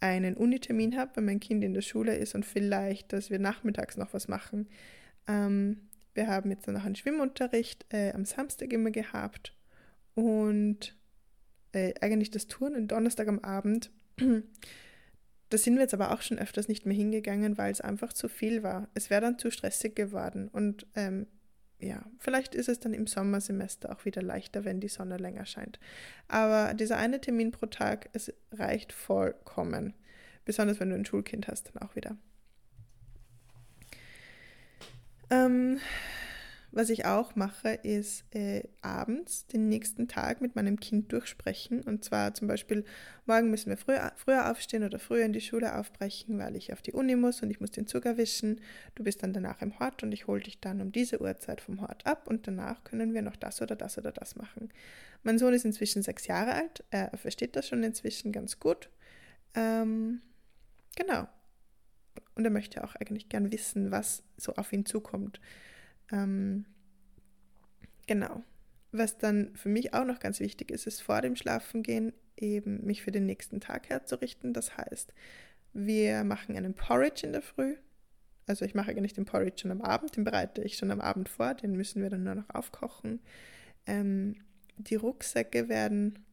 [0.00, 3.96] einen Unitermin habe, wenn mein Kind in der Schule ist und vielleicht, dass wir nachmittags
[3.96, 4.68] noch was machen.
[5.26, 9.54] Ähm, wir haben jetzt noch einen Schwimmunterricht äh, am Samstag immer gehabt
[10.14, 10.97] und
[11.72, 13.90] äh, eigentlich das Touren Donnerstag am Abend.
[15.50, 18.28] Da sind wir jetzt aber auch schon öfters nicht mehr hingegangen, weil es einfach zu
[18.28, 18.88] viel war.
[18.92, 20.48] Es wäre dann zu stressig geworden.
[20.48, 21.26] Und ähm,
[21.78, 25.78] ja, vielleicht ist es dann im Sommersemester auch wieder leichter, wenn die Sonne länger scheint.
[26.26, 29.94] Aber dieser eine Termin pro Tag, es reicht vollkommen.
[30.44, 32.16] Besonders wenn du ein Schulkind hast, dann auch wieder.
[35.30, 35.78] Ähm,
[36.70, 41.82] was ich auch mache, ist äh, abends den nächsten Tag mit meinem Kind durchsprechen.
[41.82, 42.84] Und zwar zum Beispiel,
[43.26, 46.82] morgen müssen wir früher, früher aufstehen oder früher in die Schule aufbrechen, weil ich auf
[46.82, 48.60] die Uni muss und ich muss den Zug erwischen.
[48.94, 51.80] Du bist dann danach im Hort und ich hole dich dann um diese Uhrzeit vom
[51.80, 54.70] Hort ab und danach können wir noch das oder das oder das machen.
[55.22, 58.90] Mein Sohn ist inzwischen sechs Jahre alt, er versteht das schon inzwischen ganz gut.
[59.54, 60.20] Ähm,
[60.96, 61.26] genau,
[62.38, 65.40] und er möchte auch eigentlich gern wissen, was so auf ihn zukommt.
[66.12, 66.64] Ähm,
[68.06, 68.42] genau.
[68.92, 73.02] Was dann für mich auch noch ganz wichtig ist, ist vor dem Schlafengehen eben mich
[73.02, 74.52] für den nächsten Tag herzurichten.
[74.52, 75.12] Das heißt,
[75.74, 77.76] wir machen einen Porridge in der Früh.
[78.46, 81.28] Also ich mache eigentlich den Porridge schon am Abend, den bereite ich schon am Abend
[81.28, 83.20] vor, den müssen wir dann nur noch aufkochen.
[83.86, 84.36] Ähm,
[84.78, 86.24] die Rucksäcke werden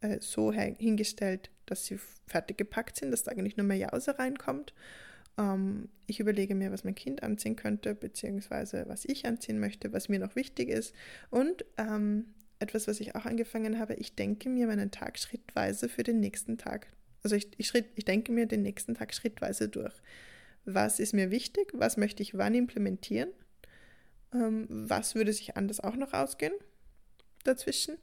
[0.00, 4.72] äh, so hingestellt, dass sie fertig gepackt sind, dass da eigentlich nur mehr Jause reinkommt.
[5.38, 10.08] Ähm, ich überlege mir, was mein Kind anziehen könnte, beziehungsweise was ich anziehen möchte, was
[10.08, 10.94] mir noch wichtig ist.
[11.30, 12.26] Und ähm,
[12.58, 16.58] etwas, was ich auch angefangen habe, ich denke mir meinen Tag schrittweise für den nächsten
[16.58, 16.86] Tag.
[17.22, 19.94] Also ich, ich, schritt, ich denke mir den nächsten Tag schrittweise durch.
[20.64, 21.72] Was ist mir wichtig?
[21.74, 23.30] Was möchte ich wann implementieren?
[24.32, 26.54] Ähm, was würde sich anders auch noch ausgehen
[27.44, 27.96] dazwischen?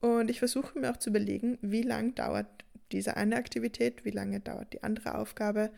[0.00, 2.48] Und ich versuche mir auch zu überlegen, wie lange dauert
[2.90, 5.70] diese eine Aktivität, wie lange dauert die andere Aufgabe,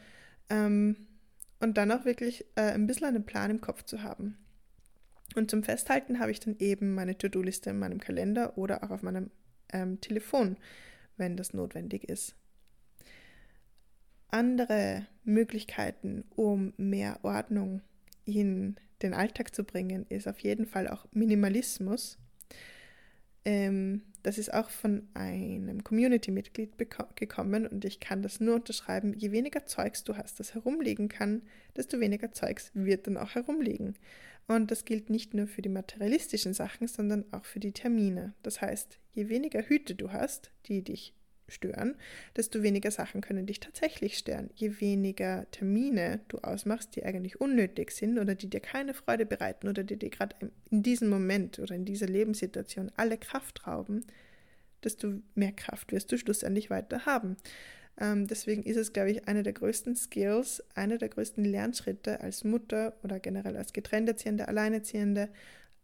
[0.51, 0.97] ähm,
[1.61, 4.37] und dann auch wirklich äh, ein bisschen einen Plan im Kopf zu haben.
[5.35, 9.03] Und zum Festhalten habe ich dann eben meine To-Do-Liste in meinem Kalender oder auch auf
[9.03, 9.31] meinem
[9.73, 10.57] ähm, Telefon,
[11.17, 12.37] wenn das notwendig ist.
[14.29, 17.83] Andere Möglichkeiten, um mehr Ordnung
[18.25, 22.19] in den Alltag zu bringen, ist auf jeden Fall auch Minimalismus.
[23.45, 26.79] Ähm, das ist auch von einem Community-Mitglied
[27.15, 29.13] gekommen und ich kann das nur unterschreiben.
[29.13, 31.43] Je weniger Zeugs du hast, das herumliegen kann,
[31.77, 33.97] desto weniger Zeugs wird dann auch herumliegen.
[34.47, 38.33] Und das gilt nicht nur für die materialistischen Sachen, sondern auch für die Termine.
[38.43, 41.15] Das heißt, je weniger Hüte du hast, die dich
[41.49, 41.97] stören,
[42.37, 44.51] desto weniger Sachen können dich tatsächlich stören.
[44.55, 49.69] Je weniger Termine du ausmachst, die eigentlich unnötig sind oder die dir keine Freude bereiten
[49.69, 50.37] oder die dir gerade
[50.71, 54.05] in diesem Moment oder in dieser Lebenssituation alle Kraft rauben,
[54.83, 57.37] desto mehr Kraft wirst du schlussendlich weiter haben.
[57.99, 62.45] Ähm, deswegen ist es, glaube ich, einer der größten Skills, einer der größten Lernschritte als
[62.45, 65.29] Mutter oder generell als Getrennterziehende, Alleinerziehende,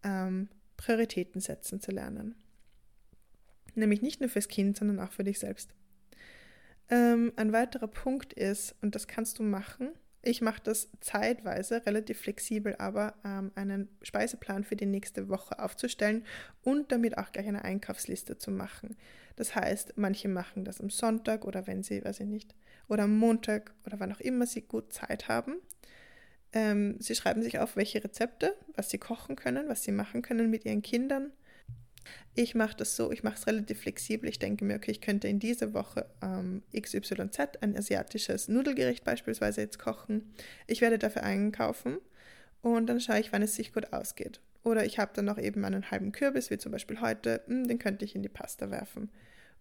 [0.03, 2.35] ähm, Prioritäten setzen zu lernen.
[3.81, 5.71] Nämlich nicht nur fürs Kind, sondern auch für dich selbst.
[6.91, 9.91] Ähm, ein weiterer Punkt ist, und das kannst du machen,
[10.23, 16.25] ich mache das zeitweise relativ flexibel, aber ähm, einen Speiseplan für die nächste Woche aufzustellen
[16.63, 18.97] und damit auch gleich eine Einkaufsliste zu machen.
[19.37, 22.55] Das heißt, manche machen das am Sonntag oder wenn sie, weiß ich nicht,
[22.89, 25.55] oder am Montag oder wann auch immer sie gut Zeit haben.
[26.53, 30.51] Ähm, sie schreiben sich auf, welche Rezepte, was sie kochen können, was sie machen können
[30.51, 31.33] mit ihren Kindern
[32.35, 34.29] ich mache das so, ich mache es relativ flexibel.
[34.29, 39.61] Ich denke mir, okay, ich könnte in dieser Woche ähm, XYZ, ein asiatisches Nudelgericht beispielsweise
[39.61, 40.33] jetzt kochen.
[40.67, 41.99] Ich werde dafür einkaufen
[42.63, 44.41] und dann schaue ich, wann es sich gut ausgeht.
[44.63, 47.79] Oder ich habe dann noch eben einen halben Kürbis, wie zum Beispiel heute, hm, den
[47.79, 49.11] könnte ich in die Pasta werfen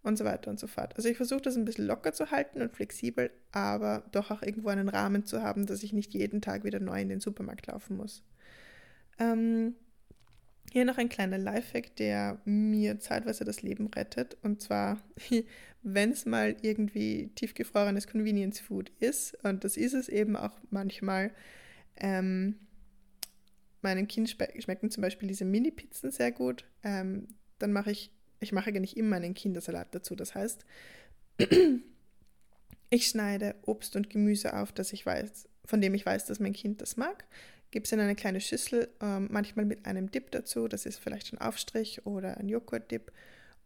[0.02, 0.94] und so weiter und so fort.
[0.96, 4.68] Also ich versuche das ein bisschen locker zu halten und flexibel, aber doch auch irgendwo
[4.68, 7.96] einen Rahmen zu haben, dass ich nicht jeden Tag wieder neu in den Supermarkt laufen
[7.96, 8.22] muss.
[9.18, 9.74] Ähm,
[10.72, 14.36] Hier noch ein kleiner Lifehack, der mir zeitweise das Leben rettet.
[14.42, 15.02] Und zwar,
[15.82, 21.32] wenn es mal irgendwie tiefgefrorenes Convenience Food ist, und das ist es eben auch manchmal,
[21.96, 22.54] ähm,
[23.82, 26.64] meinem Kind schmecken zum Beispiel diese Mini-Pizzen sehr gut.
[26.84, 27.28] Ähm,
[27.58, 30.14] dann mache ich, ich mache gar nicht immer einen Kindersalat dazu.
[30.14, 30.64] Das heißt,
[32.90, 36.52] ich schneide Obst und Gemüse auf, das ich weiß, von dem ich weiß, dass mein
[36.52, 37.24] Kind das mag.
[37.70, 40.66] Gebe es in eine kleine Schüssel, ähm, manchmal mit einem Dip dazu.
[40.66, 43.12] Das ist vielleicht ein Aufstrich oder ein Joghurt-Dip.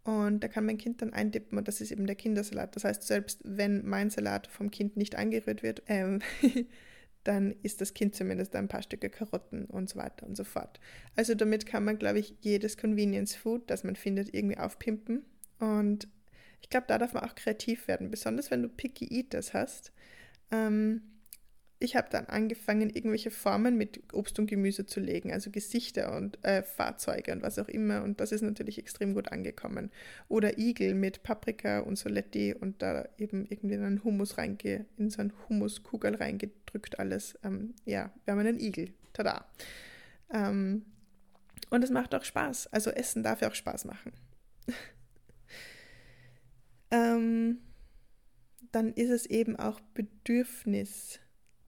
[0.04, 2.76] Und da kann mein Kind dann eindippen und das ist eben der Kindersalat.
[2.76, 6.20] Das heißt, selbst wenn mein Salat vom Kind nicht angerührt wird, ähm,
[7.24, 10.78] dann isst das Kind zumindest ein paar Stücke Karotten und so weiter und so fort.
[11.16, 15.24] Also damit kann man, glaube ich, jedes Convenience Food, das man findet, irgendwie aufpimpen.
[15.58, 16.06] Und
[16.60, 19.90] ich glaube, da darf man auch kreativ werden, besonders wenn du Picky Eaters hast.
[20.50, 21.00] Ähm,
[21.80, 26.42] ich habe dann angefangen, irgendwelche Formen mit Obst und Gemüse zu legen, also Gesichter und
[26.44, 28.02] äh, Fahrzeuge und was auch immer.
[28.02, 29.90] Und das ist natürlich extrem gut angekommen.
[30.28, 35.10] Oder Igel mit Paprika und Soletti und da eben irgendwie in einen Hummus reinge, in
[35.10, 37.38] so einen Hummuskugel reingedrückt alles.
[37.42, 38.90] Ähm, ja, wir haben einen Igel.
[39.12, 39.46] Tada.
[40.32, 40.84] Ähm,
[41.70, 42.68] und es macht auch Spaß.
[42.68, 44.12] Also Essen darf ja auch Spaß machen.
[46.90, 47.58] ähm,
[48.72, 51.20] dann ist es eben auch Bedürfnis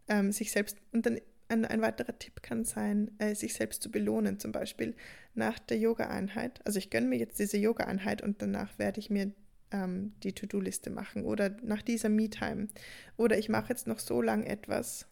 [0.08, 3.90] ähm, sich selbst, und dann ein, ein, weiterer Tipp kann sein, äh, sich selbst zu
[3.90, 4.94] belohnen, zum Beispiel
[5.34, 6.60] nach der Yoga-Einheit.
[6.64, 9.32] Also ich gönne mir jetzt diese Yoga-Einheit und danach werde ich mir
[9.70, 12.68] ähm, die To-Do-Liste machen oder nach dieser Me-Time.
[13.16, 15.06] Oder ich mache jetzt noch so lang etwas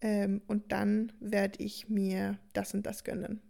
[0.00, 3.40] ähm, und dann werde ich mir das und das gönnen.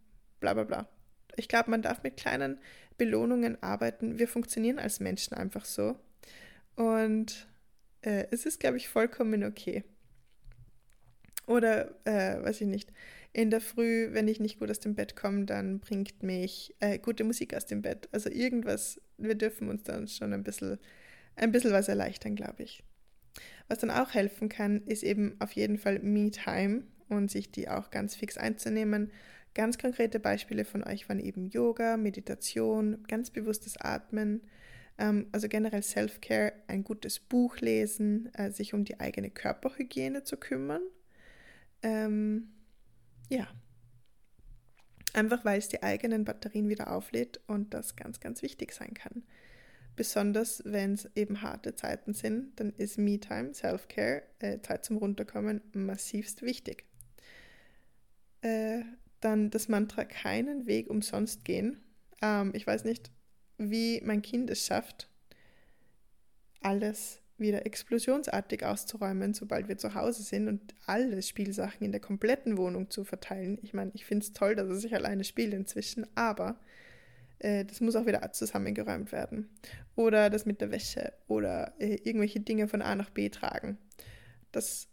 [0.40, 0.88] Bla bla bla.
[1.37, 2.59] Ich glaube, man darf mit kleinen
[2.96, 4.18] Belohnungen arbeiten.
[4.18, 5.99] Wir funktionieren als Menschen einfach so.
[6.77, 7.46] Und
[8.03, 9.85] äh, es ist, glaube ich, vollkommen okay.
[11.46, 12.92] Oder, äh, weiß ich nicht,
[13.32, 16.98] in der Früh, wenn ich nicht gut aus dem Bett komme, dann bringt mich äh,
[16.98, 18.09] gute Musik aus dem Bett.
[18.11, 20.78] Also irgendwas, wir dürfen uns dann schon ein bisschen,
[21.37, 22.82] ein bisschen was erleichtern, glaube ich.
[23.68, 27.90] Was dann auch helfen kann, ist eben auf jeden Fall Me-Time und sich die auch
[27.90, 29.12] ganz fix einzunehmen.
[29.54, 34.42] Ganz konkrete Beispiele von euch waren eben Yoga, Meditation, ganz bewusstes Atmen,
[34.98, 40.37] ähm, also generell Self-Care, ein gutes Buch lesen, äh, sich um die eigene Körperhygiene zu
[40.37, 40.82] kümmern
[41.82, 42.48] ähm,
[43.28, 43.48] ja.
[45.12, 49.22] Einfach weil es die eigenen Batterien wieder auflädt und das ganz, ganz wichtig sein kann.
[49.96, 55.62] Besonders wenn es eben harte Zeiten sind, dann ist Me-Time, Self-Care, äh, Zeit zum Runterkommen
[55.72, 56.84] massivst wichtig.
[58.42, 58.82] Äh,
[59.20, 61.82] dann das Mantra keinen Weg umsonst gehen.
[62.20, 63.10] Ähm, ich weiß nicht,
[63.56, 65.08] wie mein Kind es schafft,
[66.60, 72.57] alles wieder explosionsartig auszuräumen, sobald wir zu Hause sind und alle Spielsachen in der kompletten
[72.57, 73.59] Wohnung zu verteilen.
[73.62, 76.59] Ich meine, ich finde es toll, dass er sich alleine spielt inzwischen, aber
[77.38, 79.51] äh, das muss auch wieder zusammengeräumt werden.
[79.94, 83.79] Oder das mit der Wäsche oder äh, irgendwelche Dinge von A nach B tragen.
[84.53, 84.88] Das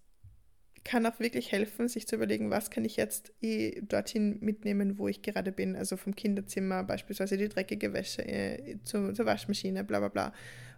[0.83, 5.07] kann auch wirklich helfen, sich zu überlegen, was kann ich jetzt eh dorthin mitnehmen, wo
[5.07, 5.75] ich gerade bin.
[5.77, 10.33] Also vom Kinderzimmer beispielsweise die dreckige Wäsche äh, zur, zur Waschmaschine, bla bla bla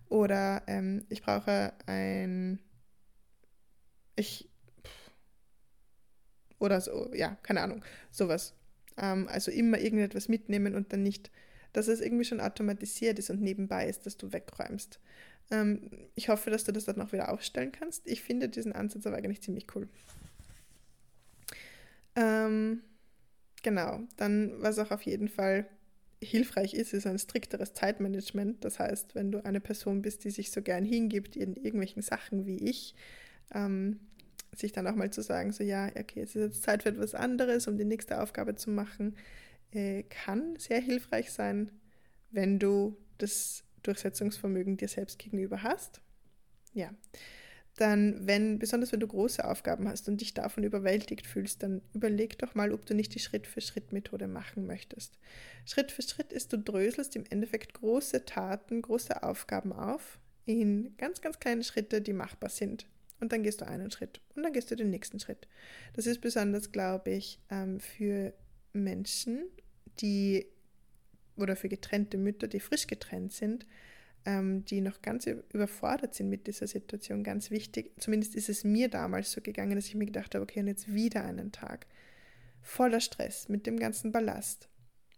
[0.10, 2.60] oder ähm, ich brauche ein.
[4.16, 4.50] Ich.
[6.60, 8.54] Oder so, ja, keine Ahnung, sowas.
[8.98, 11.32] Ähm, also immer irgendetwas mitnehmen und dann nicht,
[11.74, 15.00] dass es irgendwie schon automatisiert ist und nebenbei ist, dass du wegräumst.
[15.52, 18.08] Ähm, ich hoffe, dass du das dann auch wieder aufstellen kannst.
[18.08, 19.90] Ich finde diesen Ansatz aber eigentlich ziemlich cool.
[22.16, 22.82] Ähm,
[23.62, 25.68] genau, dann was auch auf jeden Fall
[26.30, 28.64] hilfreich ist, ist ein strikteres Zeitmanagement.
[28.64, 32.46] Das heißt, wenn du eine Person bist, die sich so gern hingibt in irgendwelchen Sachen
[32.46, 32.96] wie ich,
[33.54, 34.00] ähm,
[34.54, 37.14] sich dann auch mal zu sagen, so ja, okay, es ist jetzt Zeit für etwas
[37.16, 39.16] anderes, um die nächste Aufgabe zu machen,
[39.72, 41.72] äh, kann sehr hilfreich sein,
[42.32, 46.02] wenn du das Durchsetzungsvermögen dir selbst gegenüber hast.
[46.74, 46.90] Ja,
[47.76, 52.40] dann, wenn, besonders wenn du große Aufgaben hast und dich davon überwältigt fühlst, dann überleg
[52.40, 55.18] doch mal, ob du nicht die Schritt-für-Schritt-Methode machen möchtest.
[55.66, 61.22] Schritt für Schritt ist, du dröselst im Endeffekt große Taten, große Aufgaben auf in ganz,
[61.22, 62.86] ganz kleine Schritte, die machbar sind.
[63.20, 65.48] Und dann gehst du einen Schritt und dann gehst du den nächsten Schritt.
[65.94, 68.34] Das ist besonders, glaube ich, ähm, für
[68.74, 69.46] Menschen,
[70.02, 70.46] die
[71.38, 73.66] oder für getrennte Mütter, die frisch getrennt sind,
[74.28, 77.92] die noch ganz überfordert sind mit dieser Situation, ganz wichtig.
[78.00, 80.92] Zumindest ist es mir damals so gegangen, dass ich mir gedacht habe, okay, und jetzt
[80.92, 81.86] wieder einen Tag
[82.62, 84.68] voller Stress, mit dem ganzen Ballast,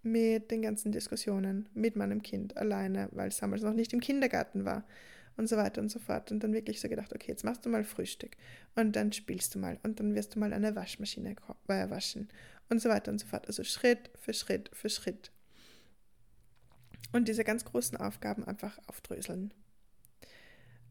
[0.04, 4.66] mit den ganzen Diskussionen, mit meinem Kind alleine, weil es damals noch nicht im Kindergarten
[4.66, 4.84] war
[5.38, 6.32] und so weiter und so fort.
[6.32, 8.36] Und dann wirklich so gedacht, okay, jetzt machst du mal Frühstück
[8.76, 11.36] und dann spielst du mal und dann wirst du mal eine Waschmaschine
[11.70, 12.28] äh, waschen
[12.70, 13.48] und so weiter und so fort.
[13.48, 15.32] Also Schritt für Schritt für Schritt.
[17.14, 19.54] Und diese ganz großen Aufgaben einfach aufdröseln.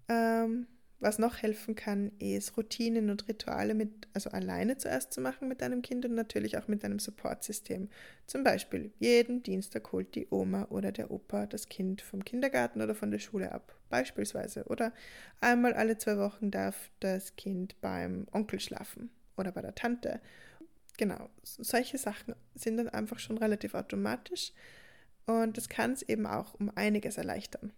[0.08, 0.66] Ähm,
[0.98, 5.60] was noch helfen kann, ist Routinen und Rituale mit, also alleine zuerst zu machen mit
[5.60, 7.90] deinem Kind und natürlich auch mit deinem Supportsystem.
[8.26, 12.94] Zum Beispiel jeden Dienstag holt die Oma oder der Opa das Kind vom Kindergarten oder
[12.94, 14.64] von der Schule ab, beispielsweise.
[14.64, 14.92] Oder
[15.42, 20.20] einmal alle zwei Wochen darf das Kind beim Onkel schlafen oder bei der Tante.
[20.96, 24.52] Genau, solche Sachen sind dann einfach schon relativ automatisch
[25.26, 27.72] und das kann es eben auch um einiges erleichtern.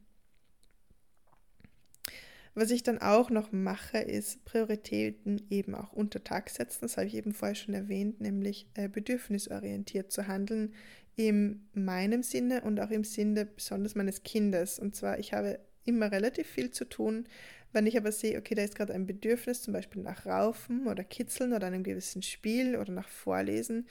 [2.54, 6.80] Was ich dann auch noch mache, ist Prioritäten eben auch unter Tag setzen.
[6.82, 10.74] Das habe ich eben vorher schon erwähnt, nämlich äh, bedürfnisorientiert zu handeln
[11.14, 14.80] in meinem Sinne und auch im Sinne besonders meines Kindes.
[14.80, 17.28] Und zwar, ich habe immer relativ viel zu tun.
[17.72, 21.04] Wenn ich aber sehe, okay, da ist gerade ein Bedürfnis, zum Beispiel nach Raufen oder
[21.04, 23.86] Kitzeln oder einem gewissen Spiel oder nach Vorlesen,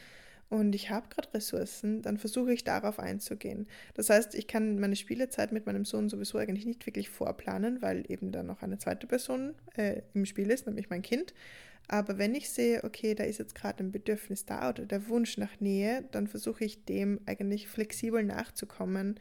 [0.49, 3.67] und ich habe gerade Ressourcen, dann versuche ich darauf einzugehen.
[3.95, 8.05] Das heißt, ich kann meine Spielezeit mit meinem Sohn sowieso eigentlich nicht wirklich vorplanen, weil
[8.09, 11.33] eben da noch eine zweite Person äh, im Spiel ist, nämlich mein Kind.
[11.89, 15.37] Aber wenn ich sehe, okay, da ist jetzt gerade ein Bedürfnis da oder der Wunsch
[15.37, 19.19] nach Nähe, dann versuche ich dem eigentlich flexibel nachzukommen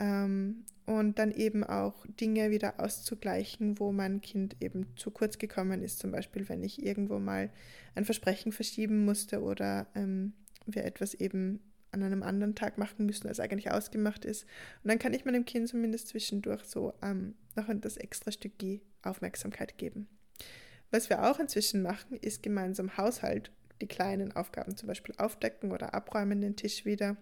[0.00, 5.82] ähm, und dann eben auch Dinge wieder auszugleichen, wo mein Kind eben zu kurz gekommen
[5.82, 5.98] ist.
[6.00, 7.50] Zum Beispiel, wenn ich irgendwo mal
[7.94, 10.32] ein Versprechen verschieben musste oder ähm,
[10.66, 11.60] wir etwas eben
[11.92, 14.44] an einem anderen Tag machen müssen, als eigentlich ausgemacht ist.
[14.82, 18.52] Und dann kann ich meinem Kind zumindest zwischendurch so ähm, noch das extra Stück
[19.02, 20.08] Aufmerksamkeit geben.
[20.90, 25.94] Was wir auch inzwischen machen, ist gemeinsam Haushalt, die kleinen Aufgaben zum Beispiel aufdecken oder
[25.94, 27.16] abräumen den Tisch wieder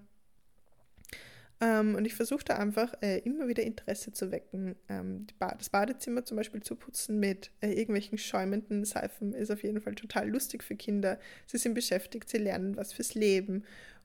[1.60, 4.76] ähm, und ich versuche da einfach äh, immer wieder Interesse zu wecken.
[4.88, 9.64] Ähm, ba das Badezimmer zum Beispiel zu putzen mit äh, irgendwelchen schäumenden Seifen ist auf
[9.64, 11.18] jeden Fall total lustig für Kinder.
[11.46, 13.64] Sie sind beschäftigt, sie lernen was fürs Leben.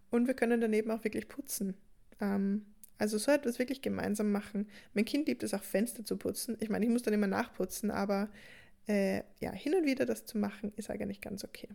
[0.10, 1.76] Und wir können daneben auch wirklich putzen.
[2.20, 2.66] Ähm,
[2.98, 4.68] also so etwas wirklich gemeinsam machen.
[4.94, 6.58] Mein Kind liebt es auch, Fenster zu putzen.
[6.60, 8.30] Ich meine, ich muss dann immer nachputzen, aber
[8.88, 11.70] äh, ja, hin und wieder das zu machen, ist eigentlich ganz okay.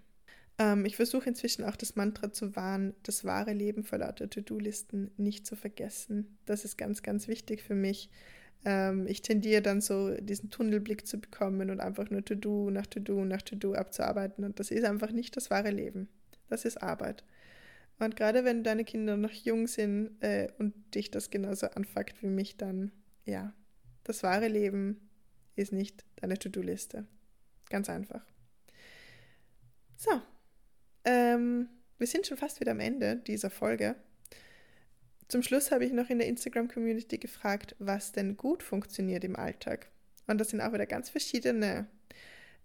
[0.59, 5.11] Ähm, ich versuche inzwischen auch das Mantra zu wahren, das wahre Leben vor lauter To-Do-Listen
[5.17, 6.39] nicht zu vergessen.
[6.47, 8.11] Das ist ganz, ganz wichtig für mich.
[8.65, 13.25] Ähm, ich tendiere dann so diesen Tunnelblick zu bekommen und einfach nur To-Do nach To-Do
[13.25, 14.45] nach To-Do abzuarbeiten.
[14.45, 16.09] Und das ist einfach nicht das wahre Leben.
[16.49, 17.25] Das ist Arbeit.
[18.01, 22.29] Und gerade wenn deine Kinder noch jung sind äh, und dich das genauso anfuckt wie
[22.29, 22.93] mich, dann
[23.25, 23.53] ja,
[24.05, 25.09] das wahre Leben
[25.55, 27.07] ist nicht deine To-Do-Liste.
[27.69, 28.25] Ganz einfach.
[29.97, 30.11] So,
[31.05, 33.97] ähm, wir sind schon fast wieder am Ende dieser Folge.
[35.29, 39.91] Zum Schluss habe ich noch in der Instagram-Community gefragt, was denn gut funktioniert im Alltag.
[40.27, 41.87] Und da sind auch wieder ganz verschiedene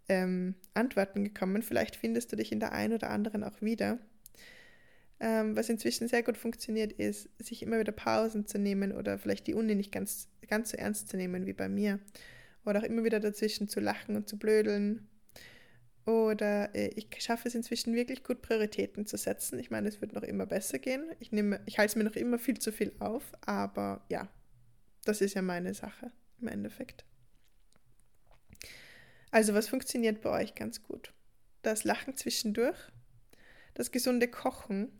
[0.08, 1.62] ähm, Antworten gekommen.
[1.62, 4.00] Vielleicht findest du dich in der einen oder anderen auch wieder.
[5.20, 9.48] Ähm, was inzwischen sehr gut funktioniert, ist, sich immer wieder Pausen zu nehmen oder vielleicht
[9.48, 12.00] die Uni nicht ganz, ganz so ernst zu nehmen wie bei mir.
[12.66, 15.08] Oder auch immer wieder dazwischen zu lachen und zu blödeln
[16.06, 19.60] oder äh, ich schaffe es inzwischen wirklich gut, Prioritäten zu setzen.
[19.60, 21.12] Ich meine, es wird noch immer besser gehen.
[21.20, 24.28] Ich, nehme, ich halte es mir noch immer viel zu viel auf, aber ja,
[25.06, 26.12] das ist ja meine Sache
[26.42, 27.06] im Endeffekt.
[29.32, 31.14] Also, was funktioniert bei euch ganz gut?
[31.62, 32.78] Das Lachen zwischendurch,
[33.74, 34.92] das gesunde Kochen,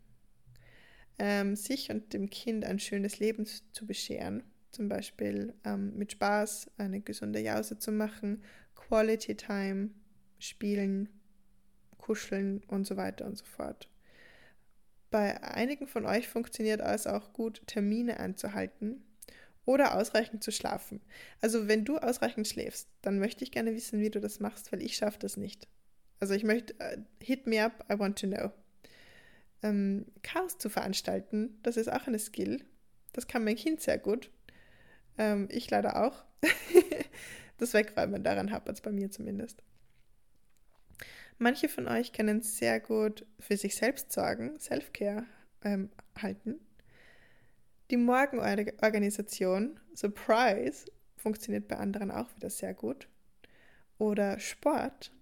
[1.18, 6.70] ähm, sich und dem Kind ein schönes Leben zu bescheren, zum Beispiel ähm, mit Spaß
[6.78, 8.42] eine gesunde Jause zu machen,
[8.74, 9.90] Quality Time,
[10.38, 11.08] Spielen,
[11.98, 13.88] Kuscheln und so weiter und so fort.
[15.10, 19.04] Bei einigen von euch funktioniert es auch gut, Termine einzuhalten
[19.64, 21.00] oder ausreichend zu schlafen.
[21.40, 24.82] Also wenn du ausreichend schläfst, dann möchte ich gerne wissen, wie du das machst, weil
[24.82, 25.68] ich schaffe das nicht.
[26.20, 28.50] Also ich möchte, uh, hit me up, I want to know.
[29.62, 32.64] Ähm, Chaos zu veranstalten, das ist auch eine Skill.
[33.12, 34.30] Das kann mein Kind sehr gut.
[35.16, 36.24] Ähm, ich leider auch.
[37.58, 39.62] das Wegräumen, daran hapert es bei mir zumindest.
[41.38, 45.26] Manche von euch können sehr gut für sich selbst sorgen, Self-Care
[45.62, 46.60] ähm, halten.
[47.90, 53.08] Die Morgenorganisation, Surprise, funktioniert bei anderen auch wieder sehr gut.
[53.98, 55.12] Oder Sport.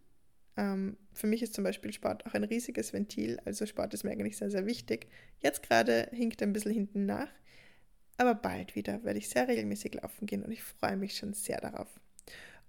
[0.57, 4.11] Ähm, für mich ist zum Beispiel Sport auch ein riesiges Ventil, also Sport ist mir
[4.11, 5.09] eigentlich sehr, sehr wichtig.
[5.41, 7.29] Jetzt gerade hinkt ein bisschen hinten nach,
[8.17, 11.61] aber bald wieder werde ich sehr regelmäßig laufen gehen und ich freue mich schon sehr
[11.61, 11.89] darauf.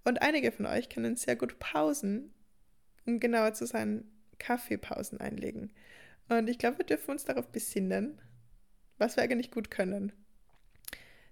[0.04, 2.33] Und einige von euch können sehr gut Pausen
[3.06, 4.04] um genauer zu sein,
[4.38, 5.72] Kaffeepausen einlegen.
[6.28, 8.20] Und ich glaube, wir dürfen uns darauf besinnen,
[8.98, 10.12] was wir eigentlich gut können.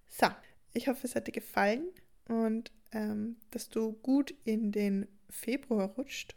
[0.09, 0.29] So,
[0.75, 1.85] ich hoffe, es hat dir gefallen
[2.29, 6.37] und ähm, dass du gut in den Februar rutscht.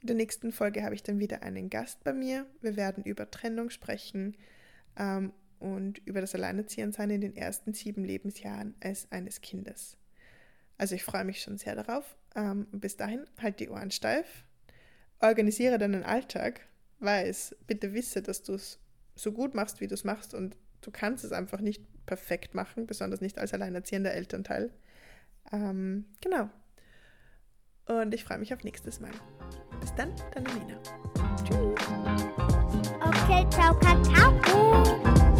[0.00, 2.46] In der nächsten Folge habe ich dann wieder einen Gast bei mir.
[2.60, 4.36] Wir werden über Trennung sprechen
[4.96, 9.96] ähm, und über das Alleinerziehensein in den ersten sieben Lebensjahren als eines Kindes.
[10.78, 12.16] Also ich freue mich schon sehr darauf.
[12.34, 14.44] Ähm, bis dahin, halt die Ohren steif,
[15.20, 16.60] organisiere deinen Alltag,
[17.00, 18.78] weiß, bitte wisse, dass du es
[19.14, 22.86] so gut machst, wie du es machst und du kannst es einfach nicht perfekt machen,
[22.86, 24.72] besonders nicht als alleinerziehender Elternteil.
[25.52, 26.48] Ähm, genau.
[27.86, 29.10] Und ich freue mich auf nächstes Mal.
[29.80, 30.78] Bis dann, deine Nina.
[31.44, 31.88] Tschüss.
[33.04, 35.31] Okay, ciao, Kakao.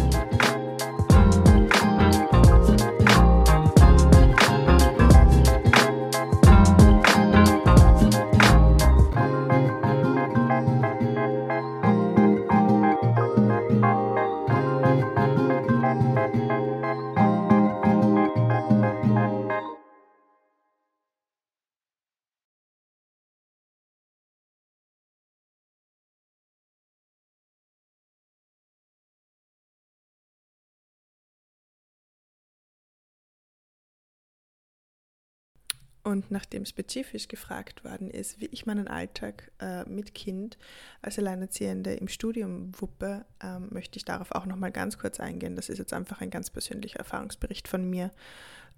[36.03, 40.57] Und nachdem spezifisch gefragt worden ist, wie ich meinen Alltag äh, mit Kind
[41.01, 45.55] als Alleinerziehende im Studium wuppe, ähm, möchte ich darauf auch nochmal ganz kurz eingehen.
[45.55, 48.11] Das ist jetzt einfach ein ganz persönlicher Erfahrungsbericht von mir.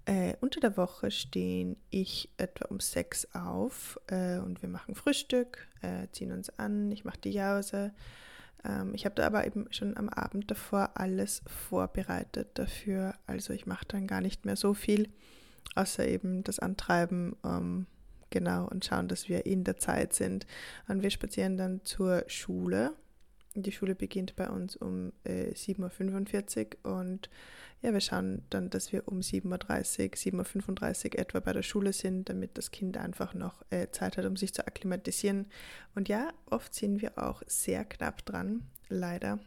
[0.04, 5.66] Äh, unter der Woche stehen ich etwa um sechs auf äh, und wir machen Frühstück,
[5.82, 7.92] äh, ziehen uns an, ich mache die Jause.
[8.64, 13.14] Ähm, ich habe da aber eben schon am Abend davor alles vorbereitet dafür.
[13.26, 15.08] Also ich mache dann gar nicht mehr so viel
[15.74, 17.86] außer eben das Antreiben, ähm,
[18.30, 20.46] genau, und schauen, dass wir in der Zeit sind.
[20.88, 22.94] Und wir spazieren dann zur Schule.
[23.54, 27.30] Die Schule beginnt bei uns um äh, 7.45 Uhr und
[27.82, 31.92] ja, wir schauen dann, dass wir um 7.30 Uhr, 7.35 Uhr etwa bei der Schule
[31.92, 35.46] sind, damit das Kind einfach noch äh, Zeit hat, um sich zu akklimatisieren.
[35.94, 39.38] Und ja, oft sind wir auch sehr knapp dran, leider.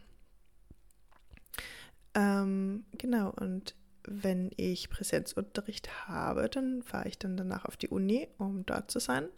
[2.14, 8.28] Ähm, genau, und wenn ich Präsenzunterricht habe, dann fahre ich dann danach auf die Uni,
[8.38, 9.28] um dort zu sein.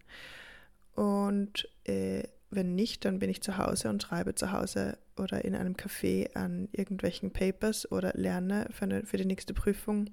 [0.94, 5.54] Und äh, wenn nicht, dann bin ich zu Hause und schreibe zu Hause oder in
[5.54, 10.10] einem Café an irgendwelchen Papers oder lerne für, eine, für die nächste Prüfung.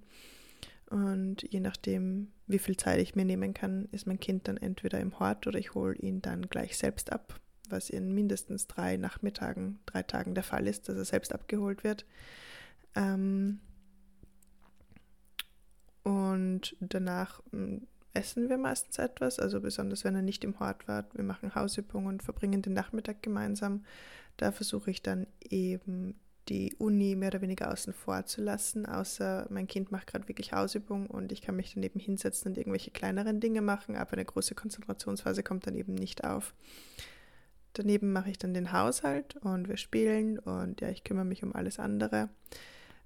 [0.89, 4.99] Und je nachdem, wie viel Zeit ich mir nehmen kann, ist mein Kind dann entweder
[4.99, 7.39] im Hort oder ich hole ihn dann gleich selbst ab,
[7.69, 12.05] was in mindestens drei Nachmittagen, drei Tagen der Fall ist, dass er selbst abgeholt wird.
[12.95, 13.59] Ähm,
[16.10, 17.86] und danach hm,
[18.16, 21.05] essen wir meistens etwas, also besonders wenn er nicht im Hort war.
[21.14, 23.86] Wir machen Hausübungen und verbringen den Nachmittag gemeinsam.
[24.38, 26.16] Da versuche ich dann eben
[26.47, 30.51] die Uni mehr oder weniger außen vor zu lassen, außer mein Kind macht gerade wirklich
[30.51, 34.55] Hausübung und ich kann mich daneben hinsetzen und irgendwelche kleineren Dinge machen, aber eine große
[34.55, 36.55] Konzentrationsphase kommt dann eben nicht auf.
[37.74, 41.53] Daneben mache ich dann den Haushalt und wir spielen und ja, ich kümmere mich um
[41.53, 42.30] alles andere.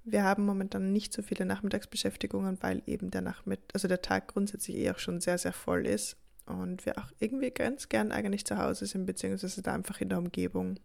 [0.06, 4.78] Wir haben momentan nicht so viele Nachmittagsbeschäftigungen, weil eben der Nachmittag, also der Tag grundsätzlich
[4.78, 8.58] eh auch schon sehr, sehr voll ist und wir auch irgendwie ganz gern eigentlich zu
[8.58, 10.80] Hause sind, beziehungsweise da einfach in der Umgebung.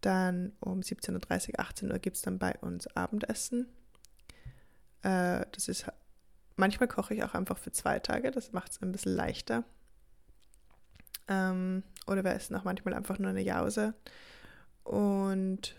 [0.00, 3.68] Dann um 17.30 Uhr, 18 Uhr gibt es dann bei uns Abendessen.
[5.02, 5.86] Äh, das ist,
[6.56, 9.62] manchmal koche ich auch einfach für zwei Tage, das macht es ein bisschen leichter.
[11.28, 13.94] Ähm, oder wir essen auch manchmal einfach nur eine Jause.
[14.82, 15.76] Und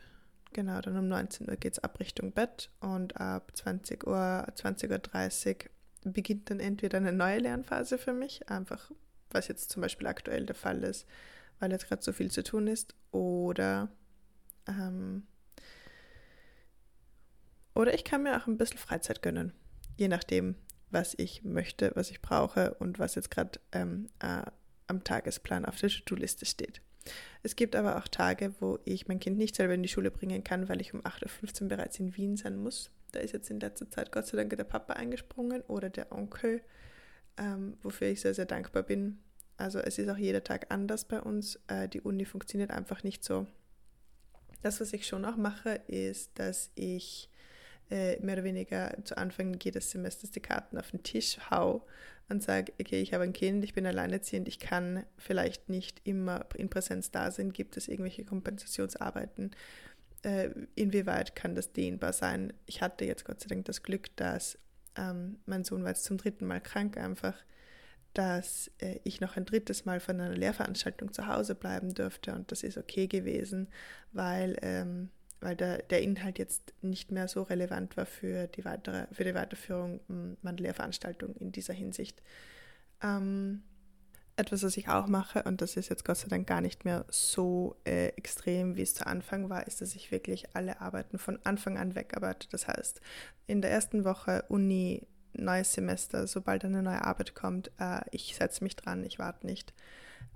[0.57, 5.65] Genau, dann um 19 Uhr geht es ab Richtung Bett und ab 20 Uhr, 20.30
[6.03, 8.89] Uhr beginnt dann entweder eine neue Lernphase für mich, einfach
[9.29, 11.05] was jetzt zum Beispiel aktuell der Fall ist,
[11.59, 13.89] weil jetzt gerade so viel zu tun ist, oder
[14.67, 15.27] ähm,
[17.75, 19.53] oder ich kann mir auch ein bisschen Freizeit gönnen,
[19.95, 20.55] je nachdem,
[20.89, 24.41] was ich möchte, was ich brauche und was jetzt gerade ähm, äh,
[24.87, 26.81] am Tagesplan auf der To-Do-Liste steht.
[27.43, 30.43] Es gibt aber auch Tage, wo ich mein Kind nicht selber in die Schule bringen
[30.43, 32.89] kann, weil ich um 8.15 Uhr bereits in Wien sein muss.
[33.11, 36.61] Da ist jetzt in letzter Zeit Gott sei Dank der Papa eingesprungen oder der Onkel,
[37.37, 39.19] ähm, wofür ich sehr, sehr dankbar bin.
[39.57, 41.59] Also es ist auch jeder Tag anders bei uns.
[41.67, 43.47] Äh, die Uni funktioniert einfach nicht so.
[44.61, 47.29] Das, was ich schon auch mache, ist, dass ich
[47.89, 51.85] äh, mehr oder weniger zu Anfang jedes Semesters die Karten auf den Tisch hau
[52.29, 56.45] und sage, okay, ich habe ein Kind, ich bin alleinerziehend, ich kann vielleicht nicht immer
[56.55, 59.51] in Präsenz da sein, gibt es irgendwelche Kompensationsarbeiten,
[60.23, 62.53] äh, inwieweit kann das dehnbar sein?
[62.65, 64.57] Ich hatte jetzt Gott sei Dank das Glück, dass
[64.97, 67.35] ähm, mein Sohn war jetzt zum dritten Mal krank einfach,
[68.13, 72.51] dass äh, ich noch ein drittes Mal von einer Lehrveranstaltung zu Hause bleiben durfte und
[72.51, 73.67] das ist okay gewesen,
[74.11, 75.09] weil ähm,
[75.39, 79.35] weil der, der Inhalt jetzt nicht mehr so relevant war für die, weitere, für die
[79.35, 79.99] Weiterführung
[80.41, 82.21] meiner Lehrveranstaltung in dieser Hinsicht.
[83.01, 83.61] Ähm,
[84.37, 87.05] etwas, was ich auch mache, und das ist jetzt Gott sei Dank gar nicht mehr
[87.09, 91.39] so äh, extrem, wie es zu Anfang war, ist, dass ich wirklich alle Arbeiten von
[91.43, 92.47] Anfang an wegarbeite.
[92.49, 93.01] Das heißt,
[93.47, 98.63] in der ersten Woche Uni, neues Semester, sobald eine neue Arbeit kommt, äh, ich setze
[98.63, 99.73] mich dran, ich warte nicht.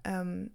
[0.03, 0.51] Ähm,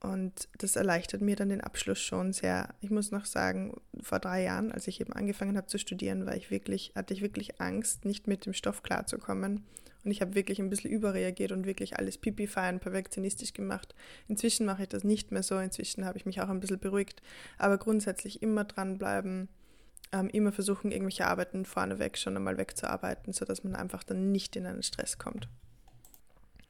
[0.00, 2.74] und das erleichtert mir dann den Abschluss schon sehr.
[2.80, 6.36] Ich muss noch sagen, vor drei Jahren, als ich eben angefangen habe zu studieren, war
[6.36, 9.64] ich wirklich, hatte ich wirklich Angst, nicht mit dem Stoff klarzukommen
[10.06, 13.92] und ich habe wirklich ein bisschen überreagiert und wirklich alles pipi fein, perfektionistisch gemacht.
[14.28, 15.58] Inzwischen mache ich das nicht mehr so.
[15.58, 17.22] Inzwischen habe ich mich auch ein bisschen beruhigt.
[17.58, 19.48] Aber grundsätzlich immer dranbleiben,
[20.12, 24.66] ähm, immer versuchen, irgendwelche Arbeiten vorneweg schon einmal wegzuarbeiten, sodass man einfach dann nicht in
[24.66, 25.48] einen Stress kommt.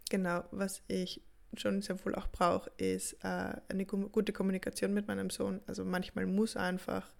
[0.08, 1.20] Genau, was ich
[1.56, 5.60] schon sehr wohl auch brauche, ist äh, eine gute Kommunikation mit meinem Sohn.
[5.66, 7.12] Also manchmal muss einfach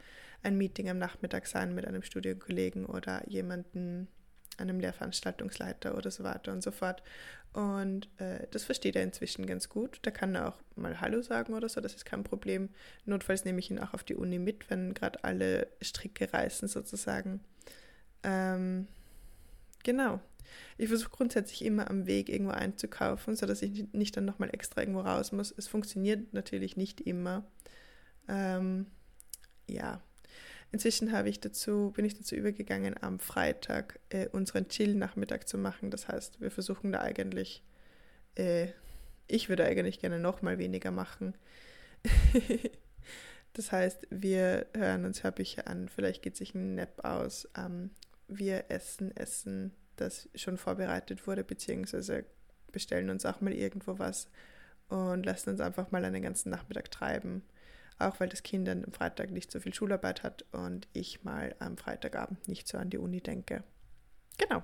[0.42, 4.08] ein Meeting am Nachmittag sein mit einem Studienkollegen oder jemanden,
[4.58, 7.02] einem Lehrveranstaltungsleiter oder so weiter und so fort.
[7.52, 9.98] Und äh, das versteht er inzwischen ganz gut.
[10.02, 12.68] Da kann er auch mal Hallo sagen oder so, das ist kein Problem.
[13.06, 17.40] Notfalls nehme ich ihn auch auf die Uni mit, wenn gerade alle Stricke reißen sozusagen.
[18.22, 18.86] Ähm,
[19.84, 20.20] genau.
[20.78, 25.00] Ich versuche grundsätzlich immer am Weg irgendwo einzukaufen, sodass ich nicht dann nochmal extra irgendwo
[25.00, 25.54] raus muss.
[25.56, 27.44] Es funktioniert natürlich nicht immer.
[28.28, 28.86] Ähm,
[29.68, 30.02] ja,
[30.72, 35.90] Inzwischen habe ich dazu, bin ich dazu übergegangen, am Freitag äh, unseren Chill-Nachmittag zu machen.
[35.90, 37.62] Das heißt, wir versuchen da eigentlich,
[38.34, 38.68] äh,
[39.28, 41.34] ich würde eigentlich gerne noch mal weniger machen.
[43.52, 47.48] das heißt, wir hören uns Hörbücher an, vielleicht geht sich ein Nap aus.
[47.56, 47.90] Ähm,
[48.28, 52.24] wir essen Essen, das schon vorbereitet wurde, beziehungsweise
[52.72, 54.28] bestellen uns auch mal irgendwo was
[54.88, 57.42] und lassen uns einfach mal einen ganzen Nachmittag treiben
[57.98, 61.54] auch weil das Kind dann am Freitag nicht so viel Schularbeit hat und ich mal
[61.58, 63.64] am Freitagabend nicht so an die Uni denke.
[64.38, 64.62] Genau.